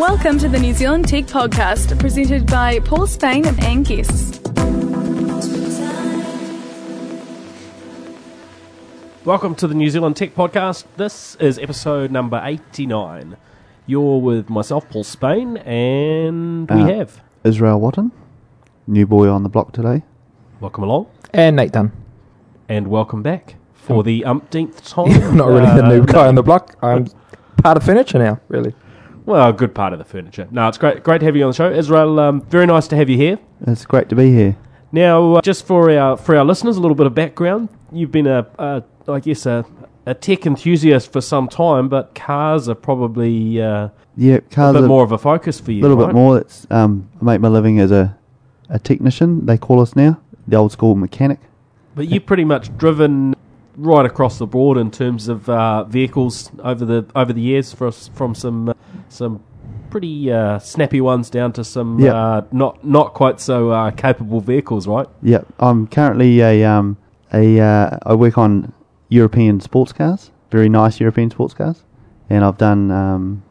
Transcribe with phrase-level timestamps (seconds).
[0.00, 4.40] Welcome to the New Zealand Tech Podcast, presented by Paul Spain and Anne Guests.
[9.26, 10.84] Welcome to the New Zealand Tech Podcast.
[10.96, 13.36] This is episode number 89.
[13.86, 17.20] You're with myself, Paul Spain, and we Uh, have.
[17.44, 18.10] Israel Watton,
[18.86, 20.02] new boy on the block today.
[20.60, 21.92] Welcome along, And Nate Dunn.
[22.70, 25.10] and welcome back for the umpteenth time.
[25.12, 26.76] I'm not really the Uh, new guy on the block.
[26.82, 27.06] I'm
[27.58, 28.74] part of furniture now, really.
[29.30, 30.48] Well, a good part of the furniture.
[30.50, 32.18] No, it's great, great to have you on the show, Israel.
[32.18, 33.38] Um, very nice to have you here.
[33.64, 34.56] It's great to be here.
[34.90, 37.68] Now, uh, just for our for our listeners, a little bit of background.
[37.92, 39.64] You've been a, a I guess a,
[40.04, 45.04] a tech enthusiast for some time, but cars are probably uh, Yeah, a bit more
[45.04, 45.80] of a focus for you.
[45.80, 46.06] A little right?
[46.06, 46.38] bit more.
[46.38, 48.18] It's um, I make my living as a,
[48.68, 49.46] a technician.
[49.46, 51.38] They call us now the old school mechanic.
[51.94, 53.36] But you've pretty much driven
[53.76, 57.86] right across the board in terms of uh, vehicles over the over the years, for
[57.86, 58.74] us, from some uh,
[59.08, 59.42] some
[59.90, 62.14] pretty uh, snappy ones down to some Yeah.
[62.14, 65.06] uh, not not quite so uh, capable vehicles, right?
[65.22, 66.96] Yeah, I'm currently a um
[67.32, 68.72] a uh, I work on
[69.08, 71.84] European sports cars, very nice European sports cars,
[72.28, 73.42] and I've done um,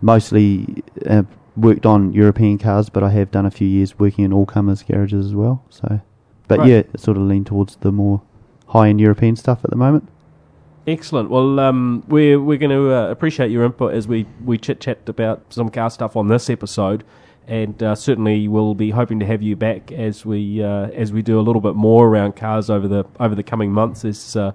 [0.00, 1.22] mostly uh,
[1.56, 4.82] worked on European cars, but I have done a few years working in all comers
[4.82, 5.64] garages as well.
[5.70, 6.00] So,
[6.46, 6.68] but Right.
[6.68, 8.22] yeah, it sort of lean towards the more
[8.68, 10.08] high end European stuff at the moment.
[10.86, 11.28] Excellent.
[11.28, 15.06] Well, um, we're we're going to uh, appreciate your input as we, we chit chat
[15.06, 17.04] about some car stuff on this episode,
[17.46, 21.20] and uh, certainly we'll be hoping to have you back as we uh, as we
[21.20, 24.00] do a little bit more around cars over the over the coming months.
[24.00, 24.52] There's, uh,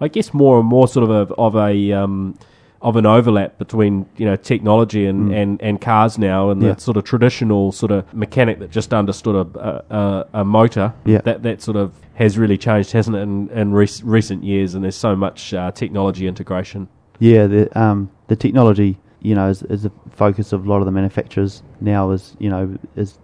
[0.00, 2.38] I guess, more and more sort of a, of a um,
[2.84, 5.42] of an overlap between you know technology and, Mm.
[5.42, 6.74] and, and cars now, and Yeah.
[6.74, 10.92] the sort of traditional sort of mechanic that just understood a a, a, motor.
[11.06, 11.22] Yeah.
[11.24, 14.74] That that sort of has really changed, hasn't it, in, in rec- recent years?
[14.74, 16.88] And there's so much uh, technology integration.
[17.18, 20.84] Yeah, the um the technology, you know, is, is the focus of a lot of
[20.84, 22.10] the manufacturers now.
[22.10, 23.18] Is you know is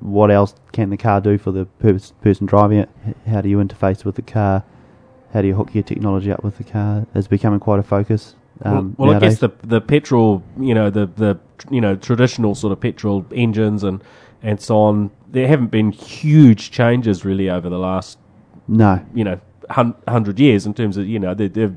[0.00, 2.88] what else can the car do for the pers- person driving it?
[3.26, 4.62] How do you interface with the car?
[5.32, 7.06] How do you hook your technology up with the car?
[7.14, 8.36] Is becoming quite a focus.
[8.62, 11.38] Um, well, well I guess the the petrol, you know, the the
[11.70, 14.02] you know traditional sort of petrol engines and
[14.42, 15.10] and so on.
[15.30, 18.18] There haven't been huge changes really over the last
[18.68, 21.76] no, you know hun- hundred years in terms of you know there there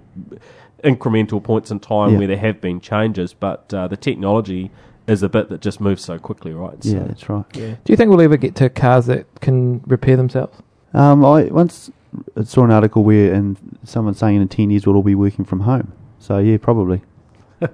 [0.84, 2.18] incremental points in time Yeah.
[2.20, 4.72] where there have been changes, but uh, the technology
[5.08, 6.78] is a bit that just moves so quickly, right?
[6.82, 7.46] yeah, that's right.
[7.56, 7.76] yeah.
[7.84, 10.62] Do you think we'll ever get to cars that can repair themselves?
[10.94, 11.90] Um, I once
[12.44, 15.62] saw an article where and someone saying in ten years we'll all be working from
[15.62, 15.94] home.
[16.28, 17.02] So yeah, probably.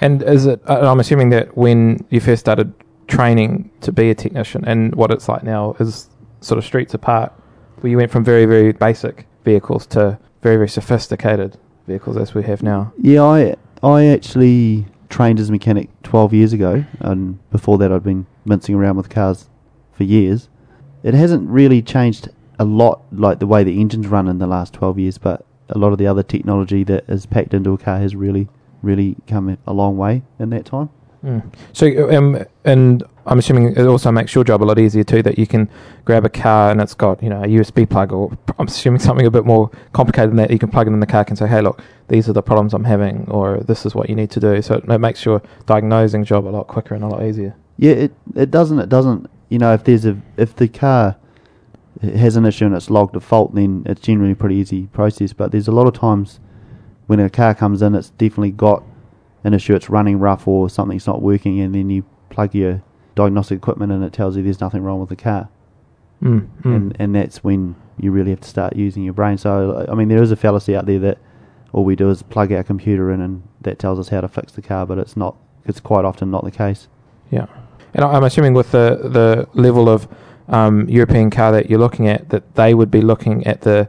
[0.00, 0.60] And is it?
[0.66, 2.70] I- I'm assuming that when you first started
[3.08, 6.10] training to be a technician, and what it's like now is
[6.42, 7.32] sort of streets apart,
[7.80, 11.56] where you went from very very basic vehicles to very very sophisticated
[11.86, 12.92] vehicles as we have now.
[12.98, 18.04] Yeah, I I actually trained as a mechanic 12 years ago, and before that I'd
[18.04, 19.48] been mincing around with cars
[19.92, 20.50] for years.
[21.02, 24.74] It hasn't really changed a lot, like the way the engines run in the last
[24.74, 27.98] 12 years, but a lot of the other technology that is packed into a car
[27.98, 28.48] has really,
[28.82, 30.90] really come a long way in that time.
[31.24, 31.52] Mm.
[31.72, 35.22] So, um, and I'm assuming it also makes your job a lot easier too.
[35.22, 35.68] That you can
[36.04, 39.26] grab a car and it's got you know a USB plug, or I'm assuming something
[39.26, 40.50] a bit more complicated than that.
[40.50, 42.74] You can plug it in the car and say, "Hey, look, these are the problems
[42.74, 45.42] I'm having," or "This is what you need to do." So it, it makes your
[45.66, 47.56] diagnosing job a lot quicker and a lot easier.
[47.76, 48.78] Yeah, it it doesn't.
[48.78, 49.28] It doesn't.
[49.48, 51.16] You know, if there's a if the car
[52.02, 55.32] has an issue and it's logged a fault, then it's generally a pretty easy process.
[55.32, 56.40] But there's a lot of times
[57.06, 58.82] when a car comes in, it's definitely got
[59.44, 59.74] an issue.
[59.74, 62.82] It's running rough or something's not working, and then you plug your
[63.14, 65.48] diagnostic equipment and it tells you there's nothing wrong with the car,
[66.22, 66.48] Mm.
[66.62, 66.76] Mm.
[66.76, 69.38] and and that's when you really have to start using your brain.
[69.38, 71.18] So I mean, there is a fallacy out there that
[71.72, 74.52] all we do is plug our computer in and that tells us how to fix
[74.52, 75.36] the car, but it's not.
[75.64, 76.88] It's quite often not the case.
[77.30, 77.46] Yeah,
[77.94, 80.08] and I'm assuming with the the level of
[80.48, 83.88] um, European car that you're looking at, that they would be looking at the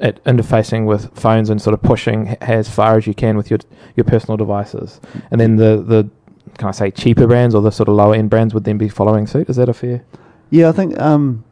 [0.00, 3.58] at interfacing with phones and sort of pushing as far as you can with your
[3.96, 5.00] your personal devices,
[5.30, 6.08] and then the the
[6.56, 8.88] can I say cheaper brands or the sort of lower end brands would then be
[8.88, 9.48] following suit.
[9.48, 10.04] Is that a fair?
[10.50, 11.44] Yeah, I think um,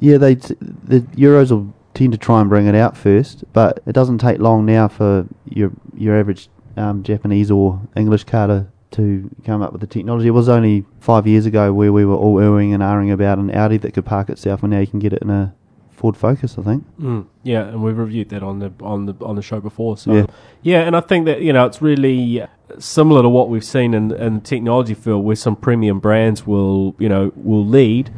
[0.00, 3.92] yeah, they the Euros will tend to try and bring it out first, but it
[3.92, 9.30] doesn't take long now for your your average um, Japanese or English car to, to
[9.44, 10.28] come up with the technology.
[10.28, 13.50] It was only five years ago where we were all oohing and ahhing about an
[13.50, 15.54] Audi that could park itself, and now you can get it in a
[15.90, 16.84] Ford Focus, I think.
[16.98, 19.96] Mm, yeah, and we've reviewed that on the on the on the show before.
[19.98, 20.26] So Yeah.
[20.62, 22.42] yeah, and I think that you know it's really
[22.78, 26.94] similar to what we've seen in in the technology field, where some premium brands will
[26.98, 28.10] you know will lead,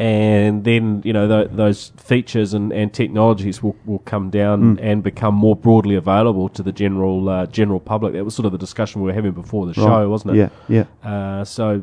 [0.00, 5.02] and then you know th- those features and, and technologies will, will come down and
[5.02, 8.14] become more broadly available to the general uh, general public.
[8.14, 9.86] That was sort of the discussion we were having before the Right.
[9.86, 10.50] show, wasn't it?
[10.68, 11.08] Yeah, yeah.
[11.10, 11.82] Uh, so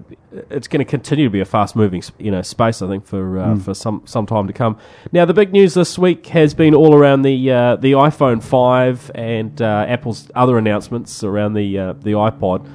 [0.49, 3.37] it's going to continue to be a fast moving you know space, I think, for
[3.37, 4.77] uh, for some some time to come.
[5.11, 9.11] Now, the big news this week has been all around the uh, the iPhone five
[9.13, 12.67] and uh, Apple's other announcements around the uh, the iPod.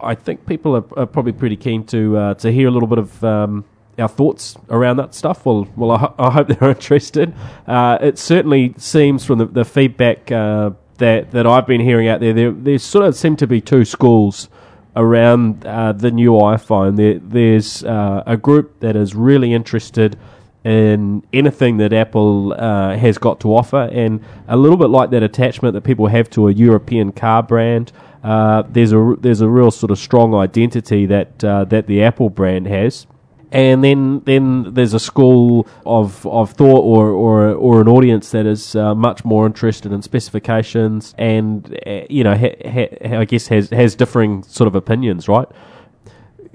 [0.00, 2.98] I think people are, are probably pretty keen to uh, to hear a little bit
[2.98, 3.24] of.
[3.24, 3.64] Um,
[3.98, 5.44] our thoughts around that stuff.
[5.44, 7.34] Well, well, I, ho- I hope they're interested.
[7.66, 12.20] Uh, it certainly seems from the, the feedback uh, that that I've been hearing out
[12.20, 14.48] there, there there sort of seem to be two schools
[14.94, 16.96] around uh, the new iPhone.
[16.96, 20.18] There, there's uh, a group that is really interested
[20.64, 25.22] in anything that Apple uh, has got to offer, and a little bit like that
[25.22, 27.92] attachment that people have to a European car brand.
[28.22, 32.66] Uh, there's a there's a real sort of strong identity that that the Apple brand
[32.68, 33.06] has
[33.52, 38.46] and then then there's a school of of thought or or, or an audience that
[38.46, 43.48] is uh, much more interested in specifications and uh, you know ha, ha, I guess
[43.48, 45.48] has has differing sort of opinions, right?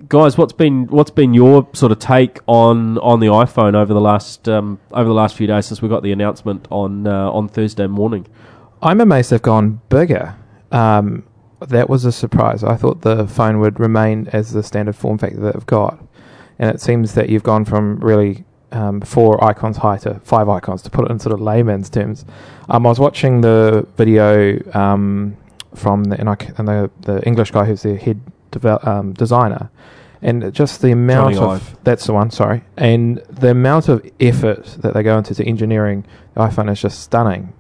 [0.10, 4.02] Guys, what's been what's been your sort of take on, on the iPhone over the
[4.02, 7.48] last um, over the last few days since we got the announcement on uh, on
[7.48, 8.26] Thursday morning?
[8.82, 10.36] I'm amazed they've gone bigger.
[10.72, 11.24] Um,
[11.60, 12.64] that was a surprise.
[12.64, 16.00] I thought the phone would remain as the standard form factor that they've got,
[16.60, 20.82] and it seems that you've gone from really um, four icons high to five icons.
[20.84, 22.26] To put it in sort of layman's terms,
[22.70, 25.38] um, I was watching the video um,
[25.76, 28.20] from the, and, I, and the the English guy who's the head
[28.52, 29.70] devel- um, designer,
[30.22, 31.78] and just the amount Jony of Ive.
[31.84, 32.32] that's the one.
[32.32, 36.82] Sorry, and the amount of effort that they go into to engineering the iPhone is
[36.82, 37.54] just stunning.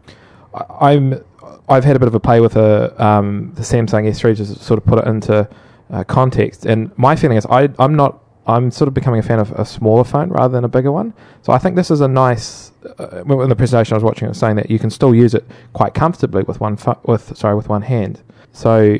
[0.53, 1.23] I- I'm
[1.69, 4.63] I've had a bit of a play with a um, the Samsung S3 just to
[4.63, 5.47] sort of put it into
[5.89, 9.39] uh, context, and my feeling is I I'm not I'm sort of becoming a fan
[9.39, 11.13] of a smaller phone rather than a bigger one.
[11.41, 12.71] So I think this is a nice.
[12.97, 15.33] Uh, in the presentation I was watching, it was saying that you can still use
[15.33, 18.21] it quite comfortably with one with sorry with one hand.
[18.53, 18.97] So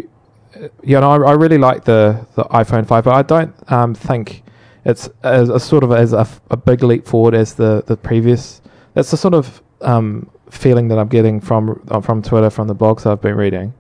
[0.56, 3.96] uh, yeah, no, I, I really like the the iPhone five, but I don't um,
[3.96, 4.44] think
[4.84, 8.62] it's as a sort of as a big leap forward as the the previous.
[8.96, 12.76] That's the sort of um, feeling that I'm getting from uh, from Twitter, from the
[12.76, 13.74] blogs I've been reading.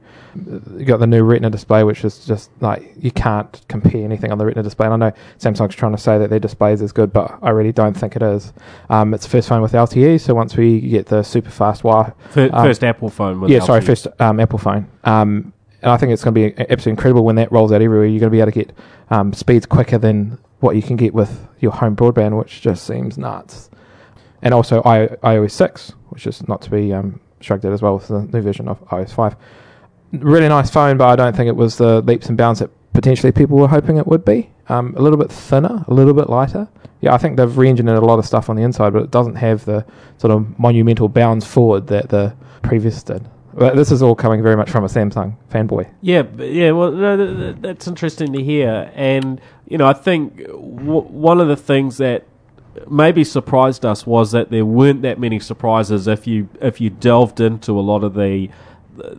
[0.77, 4.37] You got the new Retina display, which is just like you can't compare anything on
[4.37, 4.87] the Retina display.
[4.87, 7.49] And I know Samsung's trying to say that their display is as good, but I
[7.49, 8.53] really don't think it is.
[8.89, 12.11] Um, it's the first phone with LTE, so once we get the super fast Wi,
[12.29, 13.41] Fir- Um, First Apple phone.
[13.41, 14.87] With yeah, sorry, first um, Apple phone.
[15.03, 18.05] Um, and I think it's going to be absolutely incredible when that rolls out everywhere.
[18.07, 18.73] You're going to be able to get
[19.09, 23.17] um, speeds quicker than what you can get with your home broadband, which just seems
[23.17, 23.69] nuts.
[24.41, 27.95] And also I, iOS 6, which is not to be um, shrugged at as well
[27.95, 29.35] with the new version of iOS 5.
[30.13, 33.31] Really nice phone, but I don't think it was the leaps and bounds that potentially
[33.31, 34.49] people were hoping it would be.
[34.69, 36.67] Um, a little bit thinner, a little bit lighter.
[37.01, 39.35] Yeah, I think they've re-engineered a lot of stuff on the inside, but it doesn't
[39.35, 39.85] have the
[40.17, 43.27] sort of monumental bounds forward that the previous did.
[43.53, 45.89] But this is all coming very much from a Samsung fanboy.
[46.01, 46.71] Yeah, yeah.
[46.71, 46.91] Well,
[47.59, 52.25] that's interesting to hear, and you know, I think w- one of the things that
[52.89, 57.39] maybe surprised us was that there weren't that many surprises if you if you delved
[57.39, 58.49] into a lot of the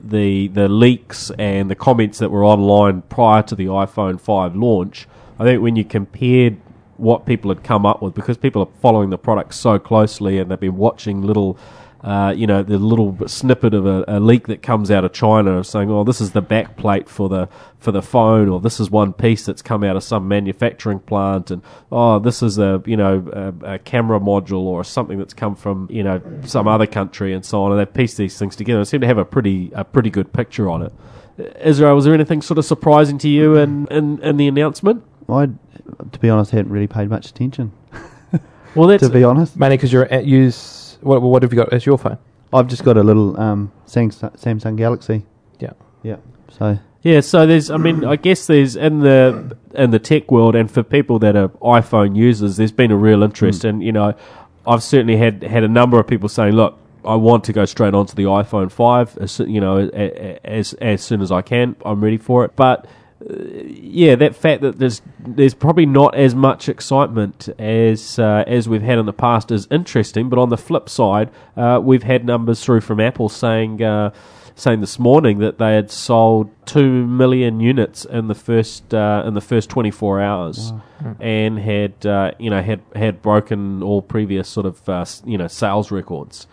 [0.03, 5.07] the the leaks and the comments that were online prior to the iPhone 5 launch.
[5.39, 6.57] I think when you compared
[6.97, 10.51] what people had come up with, because people are following the product so closely and
[10.51, 11.57] they've been watching little
[12.03, 15.59] uh, you know, the little snippet of a, a leak that comes out of China
[15.59, 18.79] of saying, "Oh, this is the back plate for the for the phone," or "This
[18.79, 22.83] is one piece that's come out of some manufacturing plant," and "Oh, this is a
[22.87, 26.87] you know a, a camera module or something that's come from you know some other
[26.87, 27.73] country," and so on.
[27.73, 30.33] And they piece these things together and seem to have a pretty a pretty good
[30.33, 30.93] picture on it.
[31.61, 35.05] Israel, was there anything sort of surprising to you in, in, in the announcement?
[35.29, 37.73] I, to be honest, hadn't really paid much attention.
[38.75, 40.78] Well, that's to be honest, Mainly because you're at use.
[41.01, 42.19] What, what have you got as your phone?
[42.53, 45.25] I've just got a little um, Samsung, Samsung Galaxy.
[45.61, 45.73] Yeah.
[46.03, 46.17] Yeah.
[46.51, 50.55] So Yeah, so there's, I mean, I guess there's in the in the tech world,
[50.57, 54.15] and for people that are iPhone users, there's been a real interest, and you know,
[54.67, 56.79] I've certainly had had a number of people saying, look.
[57.05, 60.75] I want to go straight onto the iPhone five, as you know, a- a- as
[60.75, 61.77] as soon as I can.
[61.85, 62.55] I'm ready for it.
[62.57, 62.87] But
[63.27, 68.83] yeah, that fact that there's there's probably not as much excitement as uh, as we've
[68.83, 70.29] had in the past is interesting.
[70.29, 74.11] But on the flip side, uh, we've had numbers through from Apple saying uh,
[74.55, 79.35] saying this morning that they had sold two million units in the first uh, in
[79.35, 80.73] the first 24 hours,
[81.21, 85.49] and had uh, you know had had broken all previous sort of uh, you know
[85.49, 86.47] sales records.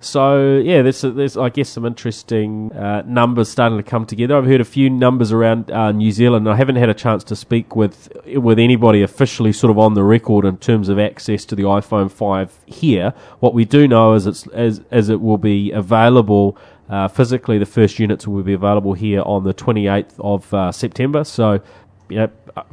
[0.00, 4.36] So yeah, there's there's I guess some interesting uh, numbers starting to come together.
[4.36, 6.48] I've heard a few numbers around uh, New Zealand.
[6.48, 10.04] I haven't had a chance to speak with with anybody officially, sort of on the
[10.04, 13.12] record in terms of access to the iPhone 5 here.
[13.40, 16.56] What we do know is it's as as it will be available.
[16.88, 21.22] Uh, physically, the first units will be available here on the 28th of uh, September.
[21.22, 21.60] So,
[22.08, 22.30] you know,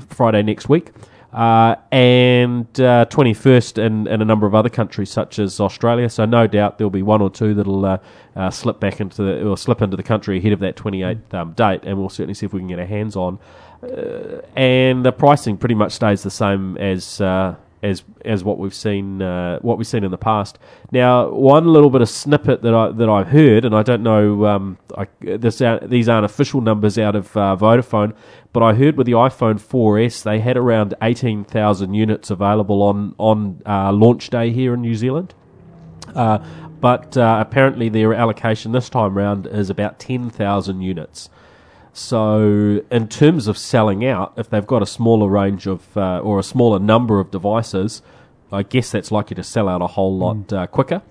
[0.09, 0.91] Friday next week
[1.35, 6.09] uh, and uh, 21st in, in a number of other countries such as Australia.
[6.09, 7.97] So no doubt there'll be one or two that'll uh,
[8.37, 11.51] uh slip back into the or slip into the country ahead of that 28th um,
[11.51, 13.37] date, and we'll certainly see if we can get our hands on.
[13.83, 17.53] Uh, and the pricing pretty much stays the same as uh,
[17.85, 20.57] as as what we've seen uh, what we've seen in the past.
[20.91, 24.45] Now, one little bit of snippet that I that I've heard, and I don't know,
[24.45, 28.15] um, I, this these aren't official numbers out of uh, Vodafone,
[28.53, 33.15] but I heard with the iPhone 4S they had around eighteen thousand units available on
[33.17, 35.33] on uh, launch day here in New Zealand.
[36.13, 36.39] Uh,
[36.79, 41.29] but uh, apparently their allocation this time round is about ten thousand units.
[41.97, 46.39] So, in terms of selling out, if they've got a smaller range of uh, or
[46.39, 48.01] a smaller number of devices,
[48.51, 50.57] I guess that's likely to sell out a whole lot mm.
[50.57, 51.01] uh, quicker.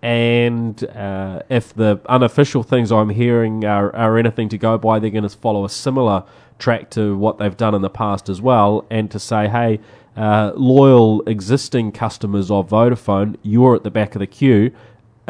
[0.00, 5.10] And uh, if the unofficial things I'm hearing are, are anything to go by, they're
[5.10, 6.24] going to follow a similar
[6.58, 9.78] track to what they've done in the past as well, and to say, hey,
[10.16, 14.72] uh, loyal existing customers of Vodafone, you're at the back of the queue.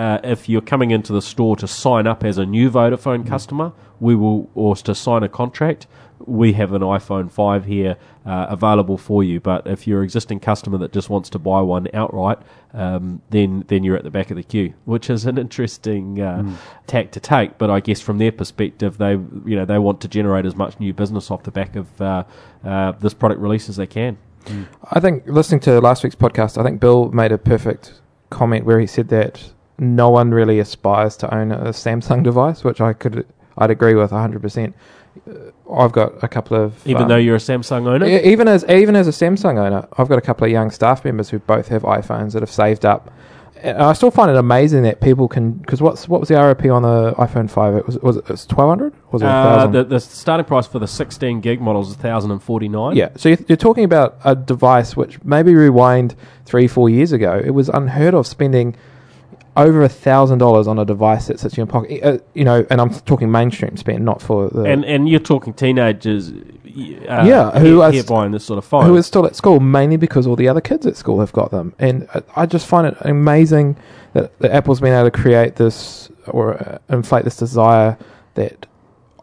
[0.00, 3.28] Uh, if you're coming into the store to sign up as a new Vodafone mm.
[3.28, 5.86] customer, we will, or to sign a contract,
[6.20, 9.40] we have an iPhone 5 here uh, available for you.
[9.40, 12.38] But if you're an existing customer that just wants to buy one outright,
[12.72, 16.44] um, then then you're at the back of the queue, which is an interesting uh,
[16.44, 16.54] mm.
[16.86, 17.58] tack to take.
[17.58, 20.80] But I guess from their perspective, they you know they want to generate as much
[20.80, 22.24] new business off the back of uh,
[22.64, 24.16] uh this product release as they can.
[24.46, 24.66] Mm.
[24.92, 28.80] I think listening to last week's podcast, I think Bill made a perfect comment where
[28.80, 33.26] he said that no one really aspires to own a Samsung device, which I could
[33.58, 34.72] I'd agree with 100%.
[35.28, 38.64] Uh, I've got a couple of even um, though you're a Samsung owner, even as
[38.68, 41.68] even as a Samsung owner, I've got a couple of young staff members who both
[41.68, 43.12] have iPhones that have saved up.
[43.62, 46.74] And I still find it amazing that people can because what's what was the RRP
[46.74, 47.74] on the iPhone five?
[47.74, 48.94] It was was it twelve hundred?
[49.12, 52.42] Was it uh, the, the starting price for the sixteen gig model is thousand and
[52.42, 52.96] forty nine?
[52.96, 56.14] Yeah, so you're, you're talking about a device which maybe rewind
[56.46, 58.76] three four years ago, it was unheard of spending
[59.60, 62.02] over a thousand dollars on a device that sits in your pocket.
[62.02, 65.52] Uh, you know, and I'm talking mainstream spend, not for the and and you're talking
[65.52, 66.30] teenagers.
[66.30, 69.96] Uh, yeah, who are buying this sort of phone, who are still at school mainly
[69.96, 72.96] because all the other kids at school have got them, and I just find it
[73.00, 73.76] amazing
[74.12, 77.98] that, that Apple's been able to create this or uh, inflate this desire
[78.34, 78.66] that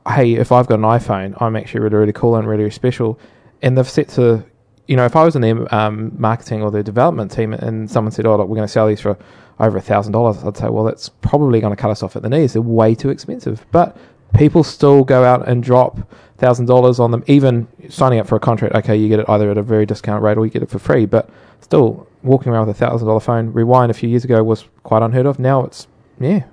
[0.10, 3.17] hey, if I've got an iPhone, I'm actually really really cool and really special,
[3.62, 4.46] and they've set to
[4.88, 8.12] you know, if I was in their um, marketing or their development team and someone
[8.12, 9.17] said, "Oh, look, we're going to sell these for
[9.60, 12.22] over a thousand dollars," I'd say, "Well, that's probably going to cut us off at
[12.22, 12.54] the knees.
[12.54, 13.98] They're way too expensive." But
[14.34, 16.00] people still go out and drop
[16.38, 18.76] thousand dollars on them, even signing up for a contract.
[18.76, 20.80] Okay, you get it either at a very discount rate or you get it for
[20.80, 21.06] free.
[21.06, 21.30] But
[21.62, 25.02] still, walking around with a thousand dollar phone, rewind a few years ago was quite
[25.02, 25.40] unheard of.
[25.40, 25.88] Now it's
[26.20, 26.44] yeah,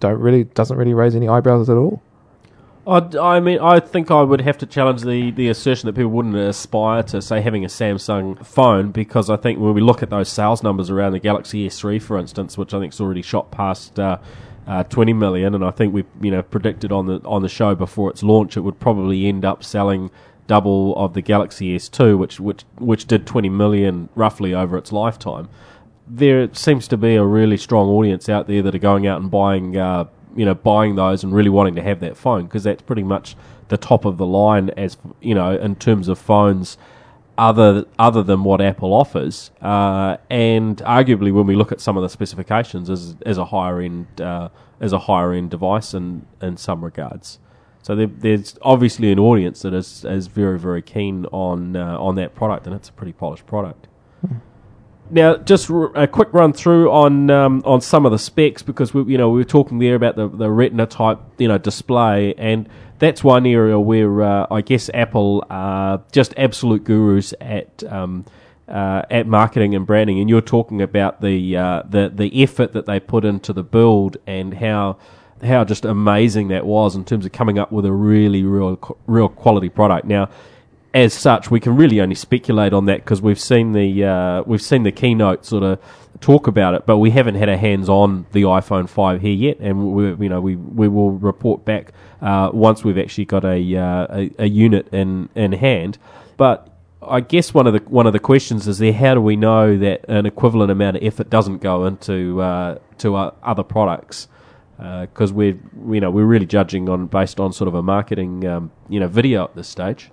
[0.00, 2.02] don't really doesn't really raise any eyebrows at all.
[2.86, 6.10] I, I mean, I think I would have to challenge the, the assertion that people
[6.10, 10.10] wouldn't aspire to, say, having a Samsung phone because I think when we look at
[10.10, 13.50] those sales numbers around the Galaxy S3, for instance, which I think is already shot
[13.50, 14.18] past uh,
[14.66, 17.74] uh, 20 million, and I think we you know predicted on the on the show
[17.74, 20.10] before its launch it would probably end up selling
[20.46, 25.48] double of the Galaxy S2, which which which did 20 million roughly over its lifetime.
[26.06, 29.30] There seems to be a really strong audience out there that are going out and
[29.30, 29.76] buying.
[29.76, 33.02] Uh, you know buying those and really wanting to have that phone because that's pretty
[33.02, 33.36] much
[33.68, 36.76] the top of the line as you know in terms of phones
[37.36, 42.02] other other than what Apple offers, uh, and arguably when we look at some of
[42.02, 44.48] the specifications as as a higher end uh,
[44.80, 47.38] as a higher end device in in some regards.
[47.82, 52.14] So there, there's obviously an audience that is is very very keen on uh, on
[52.16, 53.88] that product, and it's a pretty polished product.
[55.10, 59.12] Now, just a quick run through on um, on some of the specs because we
[59.12, 62.68] you know we were talking there about the, the Retina type you know display, and
[62.98, 67.82] that's one area where uh, I guess Apple are just absolute gurus at.
[67.84, 68.24] Um,
[68.66, 72.86] uh, at marketing and branding, and you're talking about the uh, the the effort that
[72.86, 74.96] they put into the build and how
[75.42, 79.28] how just amazing that was in terms of coming up with a really real real
[79.28, 80.06] quality product.
[80.06, 80.30] Now,
[80.94, 84.62] as such, we can really only speculate on that because we've seen the uh, we've
[84.62, 85.80] seen the keynote sort of
[86.20, 89.58] talk about it, but we haven't had our hands on the iPhone five here yet,
[89.58, 93.76] and we you know we we will report back uh, once we've actually got a,
[93.76, 95.98] uh, a, a unit in in hand.
[96.36, 96.70] But
[97.02, 99.76] I guess one of the one of the questions is there: How do we know
[99.76, 104.28] that an equivalent amount of effort doesn't go into uh, to uh, other products?
[104.78, 105.58] Because we're
[105.88, 109.08] you know we're really judging on based on sort of a marketing um, you know
[109.08, 110.10] video at this stage.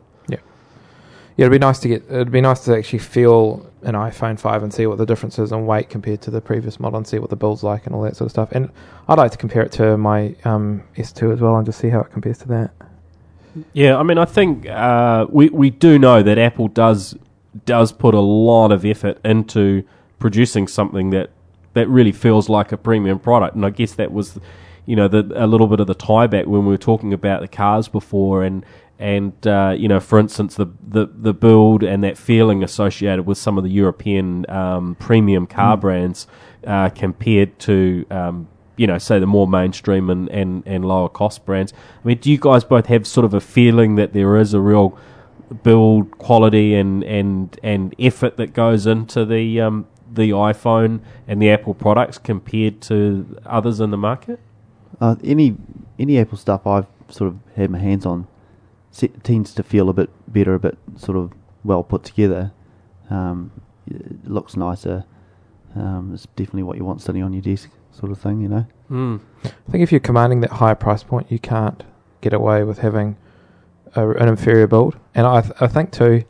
[1.38, 2.04] Yeah, it'd be nice to get.
[2.10, 5.52] It'd be nice to actually feel an iPhone five and see what the difference is
[5.52, 8.02] in weight compared to the previous model, and see what the build's like and all
[8.04, 8.52] that sort of stuff.
[8.52, 8.70] And
[9.08, 12.02] I'd like to compare it to my um, S2 as well, and just see how
[12.02, 12.72] it compares to that.
[13.74, 17.16] Yeah, I mean, I think uh, we we do know that Apple does
[17.66, 19.84] does put a lot of effort into
[20.20, 21.32] producing something that
[21.74, 24.40] that really feels like a premium product, and I guess that was,
[24.92, 27.40] you know, the, a little bit of the tie back when we were talking about
[27.40, 28.66] the cars before, and
[29.00, 33.38] and uh, you know, for instance, the, the the build and that feeling associated with
[33.38, 35.82] some of the European um, premium car Mm.
[35.82, 36.28] brands
[36.68, 41.46] uh, compared to um, you know, say the more mainstream and, and, and lower cost
[41.46, 41.72] brands.
[42.04, 44.60] I mean, do you guys both have sort of a feeling that there is a
[44.60, 44.98] real
[45.64, 51.50] build quality and, and, and effort that goes into the um, the iPhone and the
[51.50, 54.40] Apple products compared to others in the market?
[55.00, 55.56] Uh, any
[55.98, 58.28] any Apple stuff I've sort of had my hands on
[59.24, 61.32] tends to feel a bit better, a bit sort of
[61.64, 62.52] well put together.
[63.10, 63.52] Um,
[63.88, 65.06] it looks nicer.
[65.76, 68.66] Um, it's definitely what you want sitting on your desk, sort of thing, you know.
[68.90, 69.18] Hmm.
[69.46, 71.84] I think if you're commanding that higher price point, you can't
[72.20, 73.16] get away with having
[73.96, 74.98] a, an inferior build.
[75.16, 76.24] And I, th- I think too,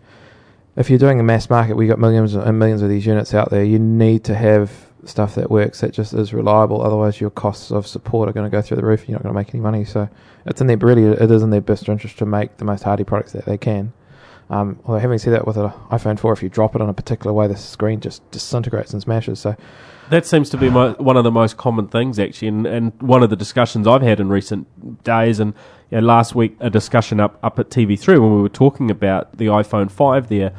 [0.75, 3.49] if you're doing a mass market, we got millions and millions of these units out
[3.49, 3.63] there.
[3.63, 6.81] You need to have stuff that works that just is reliable.
[6.81, 9.01] Otherwise, your costs of support are going to go through the roof.
[9.01, 9.85] and You're not going to make any money.
[9.85, 10.09] So
[10.45, 13.03] it's in their really it is in their best interest to make the most hardy
[13.03, 13.93] products that they can.
[14.49, 16.93] Um, although having said that, with an iPhone 4, if you drop it on a
[16.93, 19.39] particular way, the screen just disintegrates and smashes.
[19.39, 19.55] So
[20.09, 23.23] That seems to be mo- one of the most common things, actually, and, and one
[23.23, 25.39] of the discussions I've had in recent days.
[25.39, 25.53] And
[25.89, 29.37] you know, last week, a discussion up, up at TV3 when we were talking about
[29.37, 30.51] the iPhone 5 there,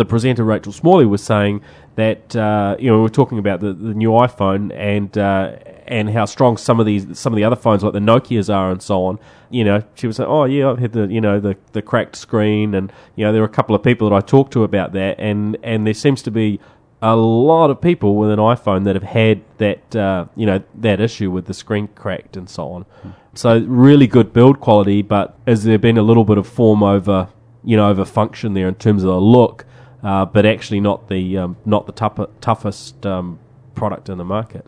[0.00, 1.60] the presenter Rachel Smalley was saying
[1.96, 6.08] that uh, you know we were talking about the, the new iPhone and uh, and
[6.08, 8.82] how strong some of these some of the other phones like the Nokia's are and
[8.82, 9.18] so on.
[9.50, 12.16] You know, she was saying, "Oh yeah, I've had the you know the the cracked
[12.16, 14.92] screen," and you know there were a couple of people that I talked to about
[14.94, 16.60] that, and and there seems to be
[17.02, 20.98] a lot of people with an iPhone that have had that uh, you know that
[20.98, 22.86] issue with the screen cracked and so on.
[23.34, 27.28] So really good build quality, but has there been a little bit of form over
[27.62, 29.66] you know over function there in terms of the look,
[30.02, 33.38] uh, but actually not the um, not the tough, toughest um,
[33.74, 34.64] product in the market.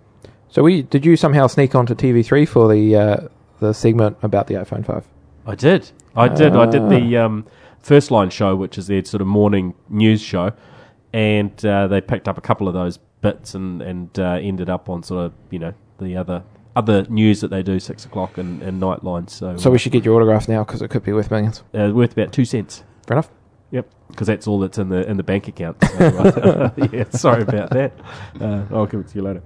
[0.49, 3.17] So we did you somehow sneak onto TV3 for the uh,
[3.61, 5.05] the segment about the iPhone 5?
[5.47, 5.91] I did.
[6.15, 6.55] I did.
[6.55, 6.89] I did Ah.
[6.89, 7.47] the um,
[7.83, 10.53] Firstline show, which is their sort of morning news show,
[11.13, 14.89] and uh, they picked up a couple of those bits and and uh, ended up
[14.89, 16.43] on sort of you know the other
[16.77, 19.29] other news that they do six o'clock and, and Nightline.
[19.29, 21.63] So, So we should get your autograph now because it could be worth millions.
[21.75, 22.83] uh, worth about two cents.
[23.07, 23.31] Fair enough.
[23.73, 25.83] Yep, because that's all that's in the in the bank account.
[25.99, 27.93] Uh, yeah, sorry about that.
[28.39, 29.43] Uh, I'll give it to you later.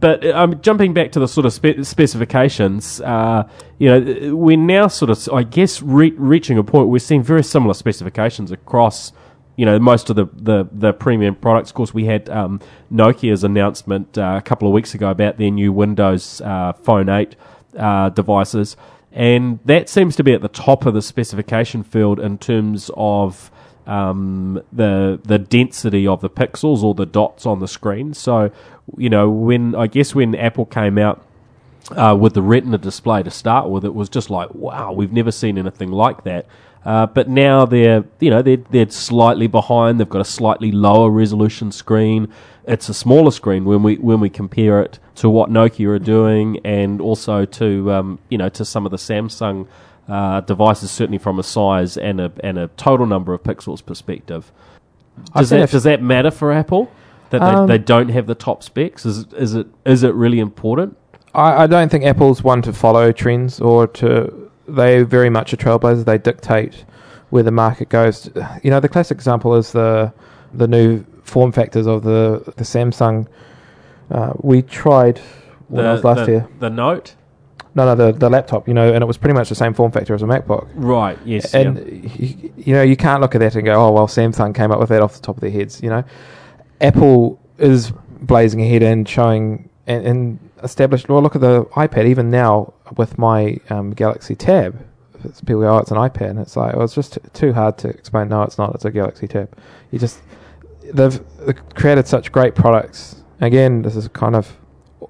[0.00, 4.56] But uh, um, jumping back to the sort of spe- specifications, uh, you know, we're
[4.56, 6.88] now sort of, I guess, re- reaching a point.
[6.88, 9.12] We're seeing very similar specifications across,
[9.56, 11.70] you know, most of the, the, the premium products.
[11.70, 12.60] Of course, we had um,
[12.92, 17.36] Nokia's announcement uh, a couple of weeks ago about their new Windows uh, Phone 8
[17.78, 18.76] uh, devices,
[19.12, 23.50] and that seems to be at the top of the specification field in terms of
[23.86, 28.14] um, the the density of the pixels or the dots on the screen.
[28.14, 28.50] So,
[28.96, 31.24] you know, when I guess when Apple came out
[31.90, 35.32] uh, with the Retina display to start with, it was just like, wow, we've never
[35.32, 36.46] seen anything like that.
[36.84, 39.98] Uh, but now they're, you know, they're, they're slightly behind.
[39.98, 42.32] They've got a slightly lower resolution screen.
[42.64, 46.58] It's a smaller screen when we when we compare it to what Nokia are doing,
[46.64, 49.66] and also to um, you know to some of the Samsung
[50.08, 54.52] uh, devices, certainly from a size and a and a total number of pixels perspective.
[55.34, 56.90] Does that does that matter for Apple
[57.30, 59.06] that they, Um, they don't have the top specs?
[59.06, 60.96] Is is it is it really important?
[61.34, 64.50] I, I don't think Apple's one to follow trends or to.
[64.68, 66.04] They very much are trailblazers.
[66.04, 66.84] They dictate
[67.30, 68.30] where the market goes.
[68.62, 70.12] You know, the classic example is the
[70.52, 73.26] the new form factors of the the Samsung.
[74.10, 75.20] Uh, we tried
[75.68, 76.48] when I was last the, here.
[76.60, 77.14] The Note,
[77.76, 78.66] No, no, the the laptop.
[78.66, 80.66] You know, and it was pretty much the same form factor as a MacBook.
[80.74, 81.18] right?
[81.26, 82.10] Yes, and yeah.
[82.16, 84.80] you, you know you can't look at that and go, oh well, Samsung came up
[84.80, 85.82] with that off the top of their heads.
[85.82, 86.04] You know,
[86.80, 91.10] Apple is blazing ahead and showing and, and established.
[91.10, 92.06] Well, look at the iPad.
[92.06, 94.82] Even now with my um, Galaxy Tab,
[95.22, 97.52] it's people go, oh, it's an iPad, and it's like, well, it's just t- too
[97.52, 98.30] hard to explain.
[98.30, 98.74] No, it's not.
[98.74, 99.54] It's a Galaxy Tab.
[99.90, 100.22] You just
[100.94, 101.20] they've
[101.74, 103.22] created such great products.
[103.42, 104.56] Again, this is kind of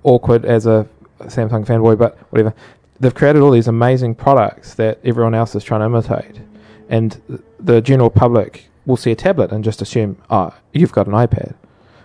[0.03, 0.89] awkward as a
[1.21, 2.55] Samsung fanboy, but whatever.
[2.99, 6.41] They've created all these amazing products that everyone else is trying to imitate,
[6.89, 7.21] and
[7.61, 11.55] the general public will see a tablet and just assume, oh, you've got an iPad.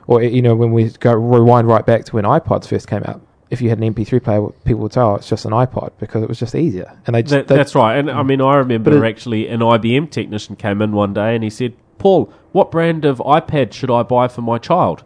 [0.08, 3.04] Or, eh, you know, when we go rewind right back to when iPods first came
[3.06, 3.21] out,
[3.52, 6.24] if you had an MP3 player, people would say, oh, it's just an iPod because
[6.24, 6.97] it was just easier.
[7.06, 7.97] And they, That, they that's right.
[7.97, 11.50] And I mean, I remember actually an IBM technician came in one day and he
[11.50, 15.04] said, Paul, what brand of iPad should I buy for my child?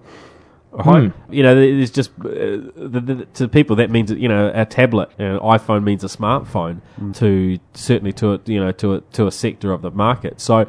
[0.76, 1.14] Right?
[1.30, 5.10] You know, there's just, uh, the, the, to people, that means, you know, a tablet,
[5.18, 6.82] you know, iPhone means a smartphone
[7.14, 10.42] to, certainly to, a, you know, to a, to a sector of the market.
[10.42, 10.66] So,